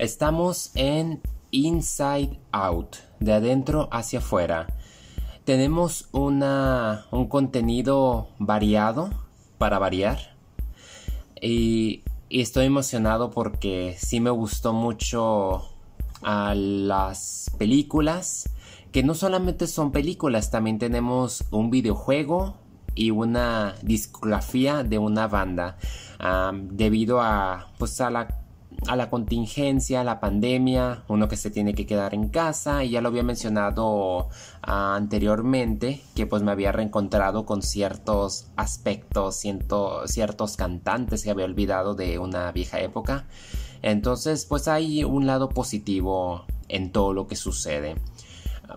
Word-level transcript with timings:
Estamos 0.00 0.70
en 0.76 1.20
Inside 1.50 2.40
Out, 2.52 2.96
de 3.18 3.34
adentro 3.34 3.86
hacia 3.92 4.20
afuera. 4.20 4.66
Tenemos 5.44 6.08
una, 6.12 7.04
un 7.10 7.28
contenido 7.28 8.28
variado 8.38 9.10
para 9.58 9.78
variar. 9.78 10.38
Y, 11.38 12.02
estoy 12.30 12.64
emocionado 12.64 13.30
porque 13.30 13.94
sí 13.98 14.20
me 14.20 14.30
gustó 14.30 14.72
mucho 14.72 15.64
a 16.22 16.54
las 16.54 17.50
películas. 17.58 18.48
Que 18.92 19.02
no 19.02 19.14
solamente 19.14 19.66
son 19.66 19.92
películas, 19.92 20.50
también 20.50 20.78
tenemos 20.78 21.44
un 21.50 21.68
videojuego 21.68 22.56
y 22.94 23.10
una 23.10 23.74
discografía 23.82 24.82
de 24.82 24.96
una 24.96 25.28
banda. 25.28 25.76
debido 26.70 27.20
a, 27.20 27.68
pues, 27.76 28.00
a 28.00 28.08
la 28.08 28.40
a 28.86 28.96
la 28.96 29.10
contingencia, 29.10 30.00
a 30.00 30.04
la 30.04 30.20
pandemia, 30.20 31.04
uno 31.08 31.28
que 31.28 31.36
se 31.36 31.50
tiene 31.50 31.74
que 31.74 31.86
quedar 31.86 32.14
en 32.14 32.28
casa 32.28 32.84
y 32.84 32.90
ya 32.90 33.00
lo 33.00 33.08
había 33.08 33.22
mencionado 33.22 34.28
ah, 34.62 34.96
anteriormente 34.96 36.02
que 36.14 36.26
pues 36.26 36.42
me 36.42 36.50
había 36.50 36.72
reencontrado 36.72 37.44
con 37.44 37.62
ciertos 37.62 38.46
aspectos, 38.56 39.42
ciertos 40.06 40.56
cantantes 40.56 41.22
que 41.22 41.30
había 41.30 41.44
olvidado 41.44 41.94
de 41.94 42.18
una 42.18 42.52
vieja 42.52 42.80
época. 42.80 43.26
Entonces 43.82 44.46
pues 44.46 44.68
hay 44.68 45.04
un 45.04 45.26
lado 45.26 45.48
positivo 45.48 46.44
en 46.68 46.92
todo 46.92 47.12
lo 47.12 47.26
que 47.26 47.36
sucede. 47.36 47.96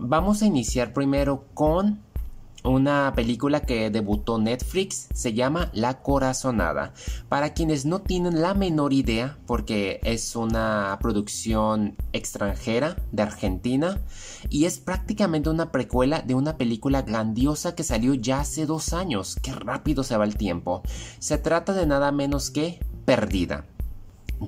Vamos 0.00 0.42
a 0.42 0.46
iniciar 0.46 0.92
primero 0.92 1.44
con 1.54 2.00
una 2.64 3.12
película 3.14 3.60
que 3.60 3.90
debutó 3.90 4.38
Netflix, 4.38 5.08
se 5.12 5.34
llama 5.34 5.70
La 5.74 6.02
Corazonada. 6.02 6.94
Para 7.28 7.52
quienes 7.52 7.84
no 7.84 8.00
tienen 8.00 8.40
la 8.40 8.54
menor 8.54 8.92
idea, 8.92 9.38
porque 9.46 10.00
es 10.02 10.34
una 10.34 10.98
producción 11.00 11.94
extranjera 12.12 12.96
de 13.12 13.22
Argentina 13.22 14.00
y 14.48 14.64
es 14.64 14.78
prácticamente 14.78 15.50
una 15.50 15.70
precuela 15.70 16.22
de 16.22 16.34
una 16.34 16.56
película 16.56 17.02
grandiosa 17.02 17.74
que 17.74 17.84
salió 17.84 18.14
ya 18.14 18.40
hace 18.40 18.64
dos 18.64 18.94
años. 18.94 19.36
Qué 19.42 19.52
rápido 19.52 20.02
se 20.02 20.16
va 20.16 20.24
el 20.24 20.36
tiempo. 20.36 20.82
Se 21.18 21.36
trata 21.36 21.74
de 21.74 21.86
nada 21.86 22.12
menos 22.12 22.50
que 22.50 22.80
Perdida. 23.04 23.66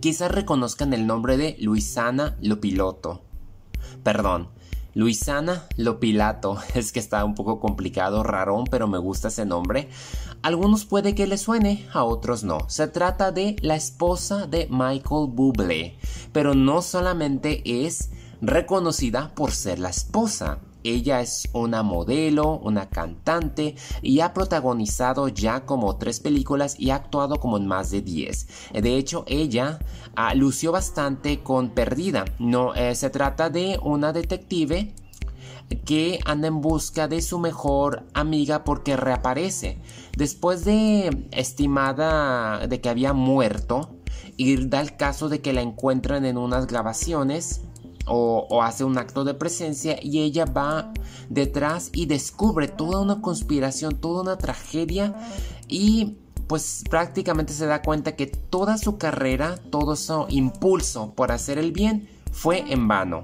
Quizás 0.00 0.32
reconozcan 0.32 0.94
el 0.94 1.06
nombre 1.06 1.36
de 1.36 1.56
Luisana 1.60 2.36
Lopiloto. 2.40 3.22
Perdón, 4.02 4.48
Luisana 4.96 5.66
Lopilato, 5.76 6.58
es 6.74 6.90
que 6.90 7.00
está 7.00 7.22
un 7.26 7.34
poco 7.34 7.60
complicado, 7.60 8.22
rarón, 8.22 8.64
pero 8.64 8.88
me 8.88 8.96
gusta 8.96 9.28
ese 9.28 9.44
nombre. 9.44 9.90
algunos 10.40 10.86
puede 10.86 11.14
que 11.14 11.26
le 11.26 11.36
suene, 11.36 11.86
a 11.92 12.02
otros 12.02 12.44
no. 12.44 12.60
Se 12.68 12.88
trata 12.88 13.30
de 13.30 13.56
la 13.60 13.76
esposa 13.76 14.46
de 14.46 14.68
Michael 14.70 15.28
Bublé, 15.28 15.98
pero 16.32 16.54
no 16.54 16.80
solamente 16.80 17.62
es 17.84 18.08
reconocida 18.40 19.34
por 19.34 19.52
ser 19.52 19.80
la 19.80 19.90
esposa. 19.90 20.60
Ella 20.86 21.20
es 21.20 21.48
una 21.52 21.82
modelo, 21.82 22.58
una 22.58 22.88
cantante 22.88 23.74
y 24.02 24.20
ha 24.20 24.32
protagonizado 24.32 25.28
ya 25.28 25.66
como 25.66 25.96
tres 25.96 26.20
películas 26.20 26.76
y 26.78 26.90
ha 26.90 26.96
actuado 26.96 27.40
como 27.40 27.56
en 27.56 27.66
más 27.66 27.90
de 27.90 28.02
10. 28.02 28.48
De 28.82 28.96
hecho, 28.96 29.24
ella 29.26 29.78
ah, 30.14 30.34
lució 30.34 30.72
bastante 30.72 31.42
con 31.42 31.70
Perdida. 31.70 32.24
No 32.38 32.74
eh, 32.74 32.94
se 32.94 33.10
trata 33.10 33.50
de 33.50 33.78
una 33.82 34.12
detective 34.12 34.94
que 35.84 36.20
anda 36.24 36.48
en 36.48 36.60
busca 36.60 37.08
de 37.08 37.20
su 37.22 37.38
mejor 37.38 38.04
amiga 38.14 38.62
porque 38.62 38.96
reaparece. 38.96 39.78
Después 40.16 40.64
de 40.64 41.26
estimada 41.32 42.66
de 42.68 42.80
que 42.80 42.88
había 42.88 43.12
muerto, 43.12 43.90
y 44.36 44.66
da 44.66 44.80
el 44.80 44.96
caso 44.96 45.28
de 45.28 45.40
que 45.40 45.52
la 45.52 45.62
encuentran 45.62 46.24
en 46.24 46.36
unas 46.36 46.66
grabaciones 46.66 47.62
o, 48.06 48.62
hace 48.62 48.84
un 48.84 48.98
acto 48.98 49.24
de 49.24 49.34
presencia 49.34 49.98
y 50.00 50.20
ella 50.20 50.44
va 50.44 50.92
detrás 51.28 51.90
y 51.92 52.06
descubre 52.06 52.68
toda 52.68 53.00
una 53.00 53.20
conspiración, 53.20 53.96
toda 53.96 54.22
una 54.22 54.38
tragedia 54.38 55.14
y 55.68 56.16
pues 56.46 56.84
prácticamente 56.88 57.52
se 57.52 57.66
da 57.66 57.82
cuenta 57.82 58.14
que 58.14 58.26
toda 58.26 58.78
su 58.78 58.98
carrera, 58.98 59.56
todo 59.70 59.96
su 59.96 60.26
impulso 60.28 61.12
por 61.14 61.32
hacer 61.32 61.58
el 61.58 61.72
bien 61.72 62.08
fue 62.30 62.64
en 62.72 62.86
vano. 62.86 63.22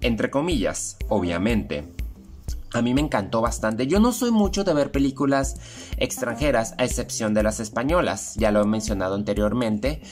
Entre 0.00 0.30
comillas, 0.30 0.96
obviamente. 1.08 1.92
A 2.72 2.82
mí 2.82 2.92
me 2.92 3.00
encantó 3.00 3.40
bastante. 3.40 3.86
Yo 3.86 4.00
no 4.00 4.10
soy 4.10 4.32
mucho 4.32 4.64
de 4.64 4.74
ver 4.74 4.90
películas 4.90 5.54
extranjeras, 5.96 6.74
a 6.76 6.84
excepción 6.84 7.32
de 7.32 7.44
las 7.44 7.60
españolas, 7.60 8.34
ya 8.34 8.50
lo 8.50 8.60
he 8.60 8.66
mencionado 8.66 9.14
anteriormente 9.14 10.02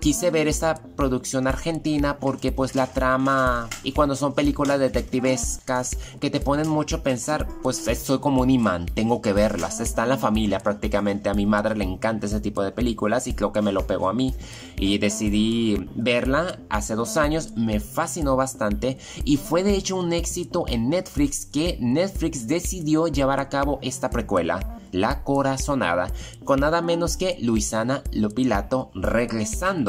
quise 0.00 0.30
ver 0.30 0.48
esa 0.48 0.74
producción 0.96 1.46
argentina 1.46 2.18
porque 2.18 2.52
pues 2.52 2.74
la 2.74 2.86
trama 2.86 3.68
y 3.82 3.92
cuando 3.92 4.16
son 4.16 4.34
películas 4.34 4.78
detectivescas 4.78 5.96
que 6.20 6.30
te 6.30 6.40
ponen 6.40 6.68
mucho 6.68 6.96
a 6.96 7.02
pensar, 7.02 7.48
pues 7.62 7.84
soy 8.02 8.18
como 8.18 8.42
un 8.42 8.50
imán, 8.50 8.86
tengo 8.86 9.20
que 9.20 9.32
verlas, 9.32 9.80
está 9.80 10.04
en 10.04 10.10
la 10.10 10.18
familia 10.18 10.60
prácticamente, 10.60 11.28
a 11.28 11.34
mi 11.34 11.46
madre 11.46 11.76
le 11.76 11.84
encanta 11.84 12.26
ese 12.26 12.40
tipo 12.40 12.62
de 12.62 12.72
películas 12.72 13.26
y 13.26 13.34
creo 13.34 13.52
que 13.52 13.62
me 13.62 13.72
lo 13.72 13.86
pegó 13.86 14.08
a 14.08 14.14
mí 14.14 14.34
y 14.76 14.98
decidí 14.98 15.88
verla 15.94 16.58
hace 16.68 16.94
dos 16.94 17.16
años, 17.16 17.52
me 17.56 17.80
fascinó 17.80 18.36
bastante 18.36 18.98
y 19.24 19.36
fue 19.36 19.62
de 19.62 19.74
hecho 19.74 19.96
un 19.96 20.12
éxito 20.12 20.64
en 20.68 20.90
Netflix 20.90 21.46
que 21.46 21.78
Netflix 21.80 22.46
decidió 22.46 23.08
llevar 23.08 23.40
a 23.40 23.48
cabo 23.48 23.78
esta 23.82 24.10
precuela. 24.10 24.78
La 24.92 25.24
Corazonada, 25.24 26.12
con 26.44 26.60
nada 26.60 26.82
menos 26.82 27.16
que 27.16 27.38
Luisana 27.40 28.02
Lopilato 28.12 28.90
regresando 28.94 29.81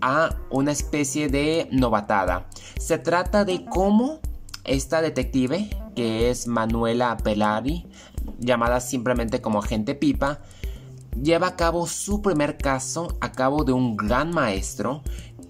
a 0.00 0.36
una 0.50 0.72
especie 0.72 1.28
de 1.28 1.68
novatada. 1.70 2.48
Se 2.78 2.98
trata 2.98 3.44
de 3.44 3.64
cómo 3.64 4.20
esta 4.64 5.00
detective, 5.00 5.70
que 5.94 6.30
es 6.30 6.46
Manuela 6.46 7.16
Pelari, 7.16 7.86
llamada 8.38 8.80
simplemente 8.80 9.40
como 9.40 9.60
agente 9.60 9.94
Pipa, 9.94 10.40
lleva 11.20 11.48
a 11.48 11.56
cabo 11.56 11.86
su 11.86 12.22
primer 12.22 12.58
caso 12.58 13.16
a 13.20 13.32
cabo 13.32 13.64
de 13.64 13.72
un 13.72 13.96
gran 13.96 14.30
maestro, 14.30 15.02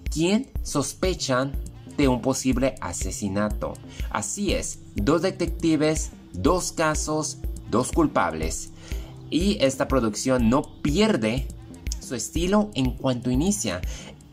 quien 0.09 0.51
sospechan 0.61 1.53
de 1.97 2.07
un 2.07 2.21
posible 2.21 2.75
asesinato. 2.81 3.73
Así 4.09 4.53
es, 4.53 4.79
dos 4.95 5.21
detectives, 5.21 6.11
dos 6.33 6.71
casos, 6.71 7.37
dos 7.69 7.91
culpables. 7.91 8.71
Y 9.29 9.57
esta 9.61 9.87
producción 9.87 10.49
no 10.49 10.61
pierde 10.81 11.47
su 12.03 12.15
estilo 12.15 12.69
en 12.75 12.91
cuanto 12.91 13.31
inicia. 13.31 13.81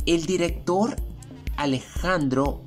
El 0.06 0.26
director 0.26 0.97
Alejandro 1.56 2.60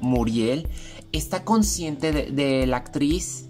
Muriel 0.00 0.68
está 1.12 1.44
consciente 1.44 2.12
de, 2.12 2.66
la 2.66 2.78
actriz 2.78 3.46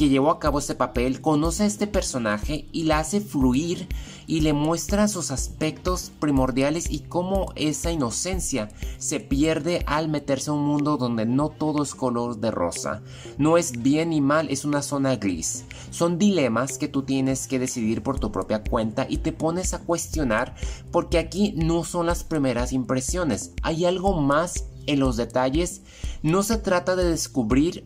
que 0.00 0.08
llevó 0.08 0.30
a 0.30 0.38
cabo 0.38 0.58
este 0.58 0.74
papel, 0.74 1.20
conoce 1.20 1.64
a 1.64 1.66
este 1.66 1.86
personaje 1.86 2.66
y 2.72 2.84
la 2.84 3.00
hace 3.00 3.20
fluir 3.20 3.86
y 4.26 4.40
le 4.40 4.54
muestra 4.54 5.08
sus 5.08 5.30
aspectos 5.30 6.10
primordiales 6.18 6.90
y 6.90 7.00
cómo 7.00 7.52
esa 7.54 7.92
inocencia 7.92 8.70
se 8.96 9.20
pierde 9.20 9.84
al 9.86 10.08
meterse 10.08 10.48
a 10.48 10.54
un 10.54 10.64
mundo 10.64 10.96
donde 10.96 11.26
no 11.26 11.50
todo 11.50 11.82
es 11.82 11.94
color 11.94 12.38
de 12.38 12.50
rosa. 12.50 13.02
No 13.36 13.58
es 13.58 13.82
bien 13.82 14.08
ni 14.08 14.22
mal, 14.22 14.48
es 14.48 14.64
una 14.64 14.80
zona 14.80 15.16
gris. 15.16 15.66
Son 15.90 16.16
dilemas 16.16 16.78
que 16.78 16.88
tú 16.88 17.02
tienes 17.02 17.46
que 17.46 17.58
decidir 17.58 18.02
por 18.02 18.18
tu 18.18 18.32
propia 18.32 18.64
cuenta 18.64 19.06
y 19.06 19.18
te 19.18 19.32
pones 19.32 19.74
a 19.74 19.80
cuestionar 19.80 20.54
porque 20.90 21.18
aquí 21.18 21.52
no 21.58 21.84
son 21.84 22.06
las 22.06 22.24
primeras 22.24 22.72
impresiones. 22.72 23.52
Hay 23.62 23.84
algo 23.84 24.18
más 24.18 24.64
en 24.86 24.98
los 24.98 25.18
detalles. 25.18 25.82
No 26.22 26.42
se 26.42 26.56
trata 26.56 26.96
de 26.96 27.04
descubrir 27.04 27.84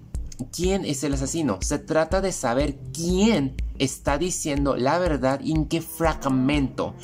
quién 0.53 0.84
es 0.84 1.05
el 1.05 1.15
asesino, 1.15 1.59
se 1.61 1.78
trata 1.78 2.21
de 2.21 2.32
saber 2.32 2.79
quién 2.93 3.56
está 3.79 4.19
diciendo 4.19 4.76
la 4.76 4.99
verdad 4.99 5.41
y 5.43 5.53
en 5.53 5.67
qué 5.67 5.81
fragmento. 5.81 6.94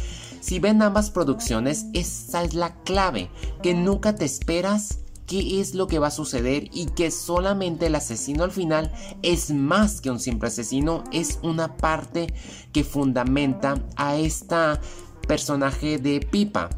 Si 0.41 0.59
ven 0.59 0.83
ambas 0.83 1.11
producciones, 1.11 1.87
esa 1.93 2.43
es 2.43 2.55
la 2.55 2.75
clave, 2.83 3.31
que 3.63 3.75
nunca 3.75 4.15
te 4.15 4.25
esperas 4.25 5.01
qué 5.27 5.61
es 5.61 5.75
lo 5.75 5.87
que 5.87 6.01
va 6.01 6.09
a 6.09 6.11
suceder 6.11 6.69
y 6.73 6.87
que 6.87 7.13
solamente 7.13 7.87
el 7.87 7.95
asesino 7.95 8.43
al 8.43 8.51
final 8.51 8.93
es 9.23 9.53
más 9.53 10.01
que 10.01 10.11
un 10.11 10.19
simple 10.19 10.49
asesino, 10.49 11.05
es 11.13 11.39
una 11.43 11.77
parte 11.77 12.35
que 12.73 12.83
fundamenta 12.83 13.85
a 13.95 14.17
esta 14.17 14.81
personaje 15.29 15.99
de 15.99 16.19
Pipa. 16.19 16.71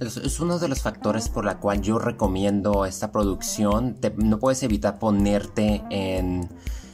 Es, 0.00 0.38
uno 0.40 0.58
de 0.58 0.68
los 0.68 0.82
factores 0.82 1.28
por 1.28 1.44
la 1.44 1.58
cual 1.58 1.82
yo 1.82 1.98
recomiendo 1.98 2.84
esta 2.84 3.10
producción. 3.10 3.96
no 4.16 4.38
puedes 4.38 4.62
evitar 4.62 4.98
ponerte 4.98 5.82
en, 5.90 6.48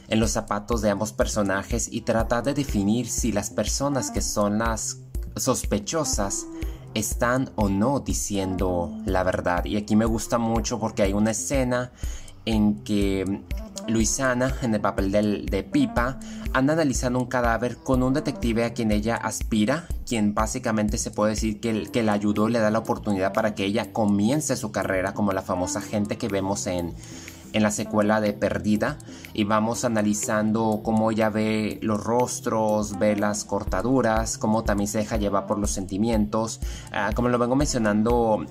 en 0.07 0.19
los 0.19 0.31
zapatos 0.31 0.81
de 0.81 0.89
ambos 0.89 1.13
personajes 1.13 1.87
y 1.91 2.01
tratar 2.01 2.43
de 2.43 2.53
definir 2.53 3.07
si 3.07 3.31
las 3.31 3.49
personas 3.49 4.11
que 4.11 4.21
son 4.21 4.59
las 4.59 5.01
sospechosas 5.35 6.47
están 6.95 7.51
o 7.55 7.69
no 7.69 7.99
diciendo 7.99 8.91
la 9.05 9.23
verdad. 9.23 9.65
Y 9.65 9.77
aquí 9.77 9.95
me 9.95 10.05
gusta 10.05 10.37
mucho 10.37 10.79
porque 10.79 11.03
hay 11.03 11.13
una 11.13 11.31
escena 11.31 11.91
en 12.45 12.83
que 12.83 13.41
Luisana, 13.87 14.55
en 14.61 14.73
el 14.73 14.81
papel 14.81 15.11
de 15.11 15.63
Pipa, 15.63 16.19
anda 16.53 16.73
analizando 16.73 17.19
un 17.19 17.25
cadáver 17.25 17.77
con 17.77 18.01
un 18.01 18.13
detective 18.13 18.63
a 18.63 18.73
quien 18.73 18.91
ella 18.91 19.15
aspira, 19.15 19.87
quien 20.07 20.33
básicamente 20.33 20.97
se 20.97 21.11
puede 21.11 21.31
decir 21.31 21.59
que, 21.59 21.83
que 21.91 22.03
la 22.03 22.13
ayudó, 22.13 22.47
le 22.47 22.59
da 22.59 22.71
la 22.71 22.79
oportunidad 22.79 23.33
para 23.33 23.55
que 23.55 23.65
ella 23.65 23.91
comience 23.91 24.55
su 24.55 24.71
carrera 24.71 25.13
como 25.13 25.33
la 25.33 25.41
famosa 25.41 25.81
gente 25.81 26.17
que 26.17 26.27
vemos 26.27 26.65
en, 26.67 26.93
en 27.55 27.63
la 27.63 27.71
secuela 27.71 28.19
de 28.19 28.33
Perdida 28.33 28.97
y 29.33 29.45
vamos 29.45 29.85
analizando 29.85 30.81
cómo 30.83 31.11
ella 31.11 31.29
ve 31.29 31.79
los 31.81 32.03
rostros, 32.03 32.99
ve 32.99 33.15
las 33.15 33.45
cortaduras, 33.45 34.37
cómo 34.37 34.65
también 34.65 34.89
se 34.89 34.97
deja 34.97 35.15
llevar 35.15 35.47
por 35.47 35.57
los 35.57 35.71
sentimientos. 35.71 36.59
Ah, 36.91 37.11
como 37.15 37.29
lo 37.29 37.37
vengo 37.37 37.55
mencionando, 37.55 38.45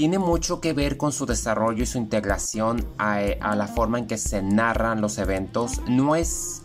tiene 0.00 0.18
mucho 0.18 0.62
que 0.62 0.72
ver 0.72 0.96
con 0.96 1.12
su 1.12 1.26
desarrollo 1.26 1.82
y 1.82 1.86
su 1.86 1.98
integración 1.98 2.86
a, 2.96 3.20
la 3.54 3.66
forma 3.66 3.98
en 3.98 4.06
que 4.06 4.16
se 4.16 4.40
narran 4.40 5.02
los 5.02 5.18
eventos. 5.18 5.82
No 5.90 6.16
es 6.16 6.62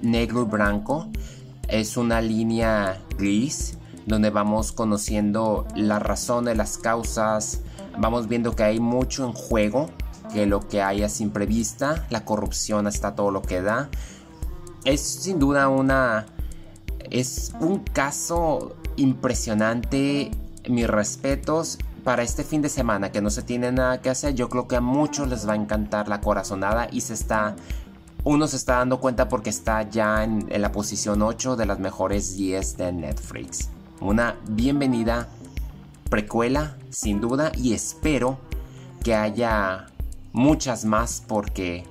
negro 0.00 0.42
y 0.42 0.44
blanco, 0.44 1.08
es 1.66 1.96
una 1.96 2.20
línea 2.20 3.02
gris 3.18 3.78
donde 4.06 4.30
vamos 4.30 4.70
conociendo 4.70 5.66
las 5.74 6.00
razones, 6.00 6.56
las 6.56 6.78
causas, 6.78 7.62
vamos 7.98 8.28
viendo 8.28 8.54
que 8.54 8.62
hay 8.62 8.78
mucho 8.78 9.26
en 9.26 9.32
juego 9.32 9.90
que 10.32 10.46
lo 10.46 10.60
que 10.60 10.82
hay 10.82 11.02
a 11.02 11.08
simple 11.08 11.46
vista, 11.46 12.06
la 12.10 12.24
corrupción 12.24 12.86
está 12.86 13.16
todo 13.16 13.32
lo 13.32 13.42
que 13.42 13.60
da. 13.60 13.90
Es 14.84 15.00
sin 15.00 15.40
duda 15.40 15.68
una... 15.68 16.26
Es 17.10 17.54
un 17.58 17.80
caso 17.80 18.76
impresionante, 18.94 20.30
mis 20.68 20.86
respetos 20.86 21.78
para 22.06 22.22
este 22.22 22.44
fin 22.44 22.62
de 22.62 22.68
semana 22.68 23.10
que 23.10 23.20
no 23.20 23.30
se 23.30 23.42
tiene 23.42 23.72
nada 23.72 24.00
que 24.00 24.10
hacer. 24.10 24.32
Yo 24.32 24.48
creo 24.48 24.68
que 24.68 24.76
a 24.76 24.80
muchos 24.80 25.26
les 25.26 25.46
va 25.46 25.54
a 25.54 25.56
encantar 25.56 26.06
la 26.06 26.20
corazonada 26.20 26.86
y 26.92 27.00
se 27.00 27.14
está 27.14 27.56
uno 28.22 28.46
se 28.46 28.56
está 28.56 28.76
dando 28.76 29.00
cuenta 29.00 29.28
porque 29.28 29.50
está 29.50 29.82
ya 29.82 30.22
en, 30.22 30.46
la 30.48 30.70
posición 30.70 31.20
8 31.20 31.56
de 31.56 31.66
las 31.66 31.80
mejores 31.80 32.36
10 32.36 32.76
de 32.76 32.92
Netflix. 32.92 33.70
Una 34.00 34.36
bienvenida 34.48 35.26
precuela, 36.08 36.76
sin 36.90 37.20
duda, 37.20 37.50
y 37.56 37.72
espero 37.72 38.38
que 39.02 39.16
haya 39.16 39.86
muchas 40.32 40.84
más 40.84 41.24
porque 41.26 41.88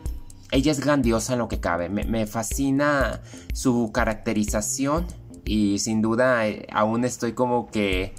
ella 0.52 0.72
es 0.72 0.80
grandiosa 0.80 1.34
en 1.34 1.40
lo 1.40 1.50
que 1.50 1.60
cabe. 1.60 1.90
Me, 1.90 2.26
fascina 2.26 3.20
su 3.54 3.92
caracterización 3.94 5.08
y 5.44 5.80
sin 5.80 6.02
duda 6.02 6.48
eh, 6.48 6.68
aún 6.72 7.04
estoy 7.04 7.34
como 7.34 7.68
que 7.70 8.16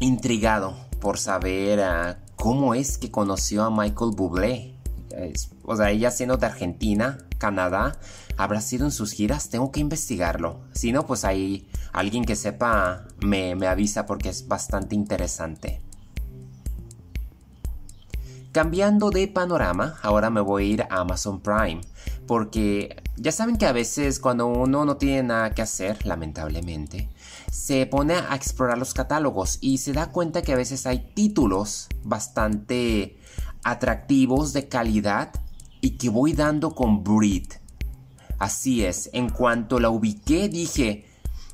intrigado 0.00 0.76
por 1.00 1.18
saber 1.18 2.18
cómo 2.36 2.74
es 2.74 2.98
que 2.98 3.10
conoció 3.10 3.64
a 3.64 3.70
Michael 3.70 4.12
Bublé. 4.16 4.74
o 5.64 5.76
sea, 5.76 5.90
ella 5.90 6.10
siendo 6.10 6.36
de 6.36 6.46
Argentina, 6.46 7.18
Canadá, 7.38 7.98
habrá 8.36 8.60
sido 8.60 8.86
en 8.86 8.90
sus 8.90 9.12
giras, 9.12 9.50
tengo 9.50 9.70
que 9.70 9.80
investigarlo. 9.80 10.60
Si 10.72 10.92
no, 10.92 11.06
pues 11.06 11.24
ahí 11.24 11.68
alguien 11.92 12.24
que 12.24 12.36
sepa 12.36 13.06
me, 13.20 13.54
me 13.54 13.66
avisa 13.66 14.06
porque 14.06 14.30
es 14.30 14.48
bastante 14.48 14.94
interesante. 14.94 15.80
Cambiando 18.52 19.10
de 19.10 19.28
panorama, 19.28 19.98
ahora 20.02 20.28
me 20.28 20.40
voy 20.40 20.64
a 20.64 20.66
ir 20.66 20.82
a 20.82 21.00
Amazon 21.00 21.40
Prime, 21.40 21.82
porque 22.26 23.00
ya 23.16 23.30
saben 23.30 23.56
que 23.56 23.66
a 23.66 23.72
veces 23.72 24.18
cuando 24.18 24.46
uno 24.48 24.84
no 24.84 24.96
tiene 24.96 25.22
nada 25.22 25.54
que 25.54 25.62
hacer, 25.62 26.04
lamentablemente, 26.04 27.08
se 27.50 27.84
pone 27.86 28.14
a 28.14 28.34
explorar 28.36 28.78
los 28.78 28.94
catálogos 28.94 29.58
y 29.60 29.78
se 29.78 29.92
da 29.92 30.12
cuenta 30.12 30.42
que 30.42 30.52
a 30.52 30.56
veces 30.56 30.86
hay 30.86 31.10
títulos 31.14 31.88
bastante 32.04 33.18
atractivos 33.64 34.52
de 34.52 34.68
calidad 34.68 35.32
y 35.80 35.98
que 35.98 36.08
voy 36.08 36.32
dando 36.32 36.74
con 36.74 37.02
Breed. 37.02 37.48
Así 38.38 38.84
es, 38.84 39.10
en 39.12 39.28
cuanto 39.28 39.80
la 39.80 39.90
ubiqué 39.90 40.48
dije, 40.48 41.04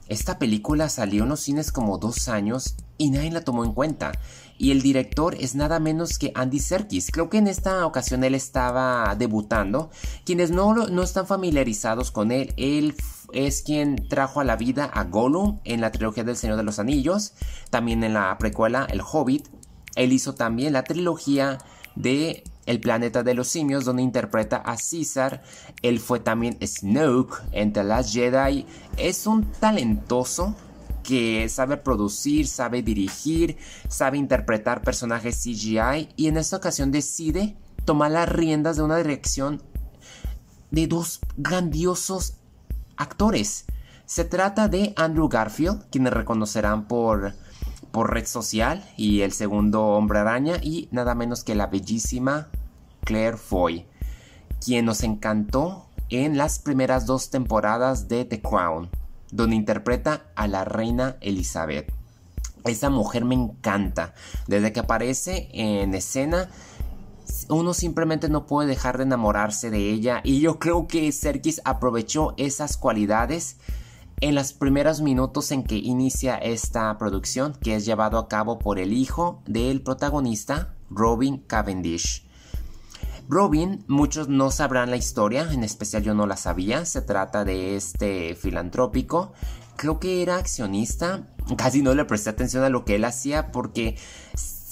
esta 0.08 0.38
película 0.38 0.88
salió 0.88 1.24
en 1.24 1.30
los 1.30 1.40
cines 1.40 1.72
como 1.72 1.98
dos 1.98 2.28
años 2.28 2.76
y 2.98 3.10
nadie 3.10 3.32
la 3.32 3.40
tomó 3.40 3.64
en 3.64 3.72
cuenta. 3.72 4.12
Y 4.58 4.70
el 4.70 4.80
director 4.80 5.34
es 5.38 5.54
nada 5.54 5.80
menos 5.80 6.18
que 6.18 6.32
Andy 6.34 6.60
Serkis. 6.60 7.10
Creo 7.10 7.28
que 7.28 7.38
en 7.38 7.46
esta 7.46 7.84
ocasión 7.84 8.24
él 8.24 8.34
estaba 8.34 9.14
debutando. 9.16 9.90
Quienes 10.24 10.50
no, 10.50 10.74
no 10.74 11.02
están 11.02 11.26
familiarizados 11.26 12.10
con 12.10 12.30
él, 12.30 12.54
él 12.56 12.94
es 13.32 13.62
quien 13.62 14.08
trajo 14.08 14.40
a 14.40 14.44
la 14.44 14.56
vida 14.56 14.84
a 14.84 15.04
Gollum 15.04 15.60
en 15.64 15.80
la 15.80 15.92
trilogía 15.92 16.24
del 16.24 16.36
Señor 16.36 16.56
de 16.56 16.62
los 16.62 16.78
Anillos. 16.78 17.34
También 17.70 18.04
en 18.04 18.14
la 18.14 18.36
precuela 18.38 18.86
El 18.90 19.00
Hobbit. 19.00 19.48
Él 19.94 20.12
hizo 20.12 20.34
también 20.34 20.72
la 20.72 20.84
trilogía 20.84 21.58
de 21.94 22.44
El 22.66 22.80
planeta 22.80 23.22
de 23.22 23.34
los 23.34 23.48
simios, 23.48 23.84
donde 23.84 24.02
interpreta 24.02 24.56
a 24.56 24.76
César. 24.76 25.42
Él 25.82 26.00
fue 26.00 26.20
también 26.20 26.58
Snoke 26.64 27.42
en 27.52 27.72
The 27.72 27.84
Last 27.84 28.12
Jedi. 28.12 28.66
Es 28.96 29.26
un 29.26 29.50
talentoso 29.52 30.54
que 31.02 31.48
sabe 31.48 31.76
producir, 31.76 32.48
sabe 32.48 32.82
dirigir, 32.82 33.56
sabe 33.88 34.18
interpretar 34.18 34.82
personajes 34.82 35.40
CGI 35.42 36.08
y 36.16 36.26
en 36.26 36.36
esta 36.36 36.56
ocasión 36.56 36.90
decide 36.90 37.56
tomar 37.84 38.10
las 38.10 38.28
riendas 38.28 38.76
de 38.76 38.82
una 38.82 38.96
dirección 38.96 39.62
de 40.72 40.88
dos 40.88 41.20
grandiosos 41.36 42.34
actores. 42.96 43.66
Se 44.04 44.24
trata 44.24 44.68
de 44.68 44.92
Andrew 44.96 45.28
Garfield, 45.28 45.84
quienes 45.90 46.12
reconocerán 46.12 46.86
por, 46.86 47.34
por 47.90 48.12
Red 48.12 48.26
Social 48.26 48.84
y 48.96 49.22
el 49.22 49.32
segundo 49.32 49.84
Hombre 49.84 50.20
Araña, 50.20 50.56
y 50.62 50.88
nada 50.92 51.14
menos 51.14 51.44
que 51.44 51.54
la 51.54 51.66
bellísima 51.66 52.48
Claire 53.04 53.36
Foy, 53.36 53.86
quien 54.64 54.84
nos 54.84 55.02
encantó 55.02 55.86
en 56.08 56.36
las 56.36 56.58
primeras 56.58 57.06
dos 57.06 57.30
temporadas 57.30 58.08
de 58.08 58.24
The 58.24 58.40
Crown 58.40 58.90
donde 59.30 59.56
interpreta 59.56 60.24
a 60.34 60.48
la 60.48 60.64
reina 60.64 61.16
Elizabeth. 61.20 61.92
Esa 62.64 62.90
mujer 62.90 63.24
me 63.24 63.34
encanta. 63.34 64.14
Desde 64.46 64.72
que 64.72 64.80
aparece 64.80 65.48
en 65.52 65.94
escena, 65.94 66.48
uno 67.48 67.74
simplemente 67.74 68.28
no 68.28 68.46
puede 68.46 68.68
dejar 68.68 68.96
de 68.96 69.04
enamorarse 69.04 69.70
de 69.70 69.90
ella. 69.90 70.20
Y 70.24 70.40
yo 70.40 70.58
creo 70.58 70.86
que 70.86 71.10
Serkis 71.12 71.60
aprovechó 71.64 72.34
esas 72.36 72.76
cualidades 72.76 73.56
en 74.20 74.34
los 74.34 74.52
primeros 74.52 75.02
minutos 75.02 75.52
en 75.52 75.62
que 75.62 75.76
inicia 75.76 76.36
esta 76.36 76.96
producción, 76.98 77.54
que 77.60 77.74
es 77.74 77.84
llevado 77.84 78.18
a 78.18 78.28
cabo 78.28 78.58
por 78.58 78.78
el 78.78 78.92
hijo 78.92 79.42
del 79.46 79.82
protagonista, 79.82 80.74
Robin 80.90 81.38
Cavendish. 81.38 82.26
Robin, 83.28 83.84
muchos 83.88 84.28
no 84.28 84.50
sabrán 84.50 84.90
la 84.90 84.96
historia, 84.96 85.52
en 85.52 85.64
especial 85.64 86.02
yo 86.02 86.14
no 86.14 86.26
la 86.26 86.36
sabía. 86.36 86.84
Se 86.84 87.02
trata 87.02 87.44
de 87.44 87.76
este 87.76 88.36
filantrópico. 88.36 89.32
Creo 89.76 89.98
que 89.98 90.22
era 90.22 90.36
accionista. 90.36 91.26
Casi 91.56 91.82
no 91.82 91.94
le 91.94 92.04
presté 92.04 92.30
atención 92.30 92.62
a 92.62 92.70
lo 92.70 92.84
que 92.84 92.94
él 92.94 93.04
hacía 93.04 93.50
porque 93.50 93.96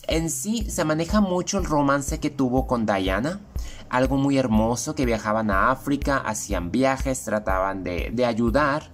en 0.08 0.30
sí 0.30 0.70
se 0.70 0.84
maneja 0.84 1.20
mucho 1.20 1.58
el 1.58 1.64
romance 1.64 2.20
que 2.20 2.30
tuvo 2.30 2.66
con 2.66 2.86
Diana. 2.86 3.40
Algo 3.88 4.16
muy 4.16 4.38
hermoso 4.38 4.94
que 4.94 5.06
viajaban 5.06 5.50
a 5.50 5.70
África, 5.70 6.18
hacían 6.18 6.70
viajes, 6.70 7.24
trataban 7.24 7.84
de, 7.84 8.10
de 8.12 8.26
ayudar 8.26 8.92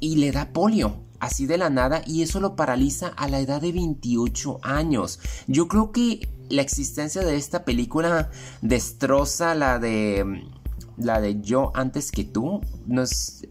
y 0.00 0.16
le 0.16 0.32
da 0.32 0.52
polio 0.52 0.96
así 1.22 1.46
de 1.46 1.56
la 1.56 1.70
nada 1.70 2.02
y 2.04 2.22
eso 2.22 2.40
lo 2.40 2.56
paraliza 2.56 3.06
a 3.06 3.28
la 3.28 3.38
edad 3.38 3.60
de 3.60 3.72
28 3.72 4.58
años. 4.62 5.20
Yo 5.46 5.68
creo 5.68 5.92
que 5.92 6.28
la 6.48 6.62
existencia 6.62 7.22
de 7.22 7.36
esta 7.36 7.64
película 7.64 8.30
destroza 8.60 9.54
la 9.54 9.78
de 9.78 10.44
la 10.96 11.20
de 11.20 11.40
Yo 11.40 11.70
antes 11.74 12.10
que 12.10 12.24
tú. 12.24 12.60
No 12.86 13.02
es 13.02 13.46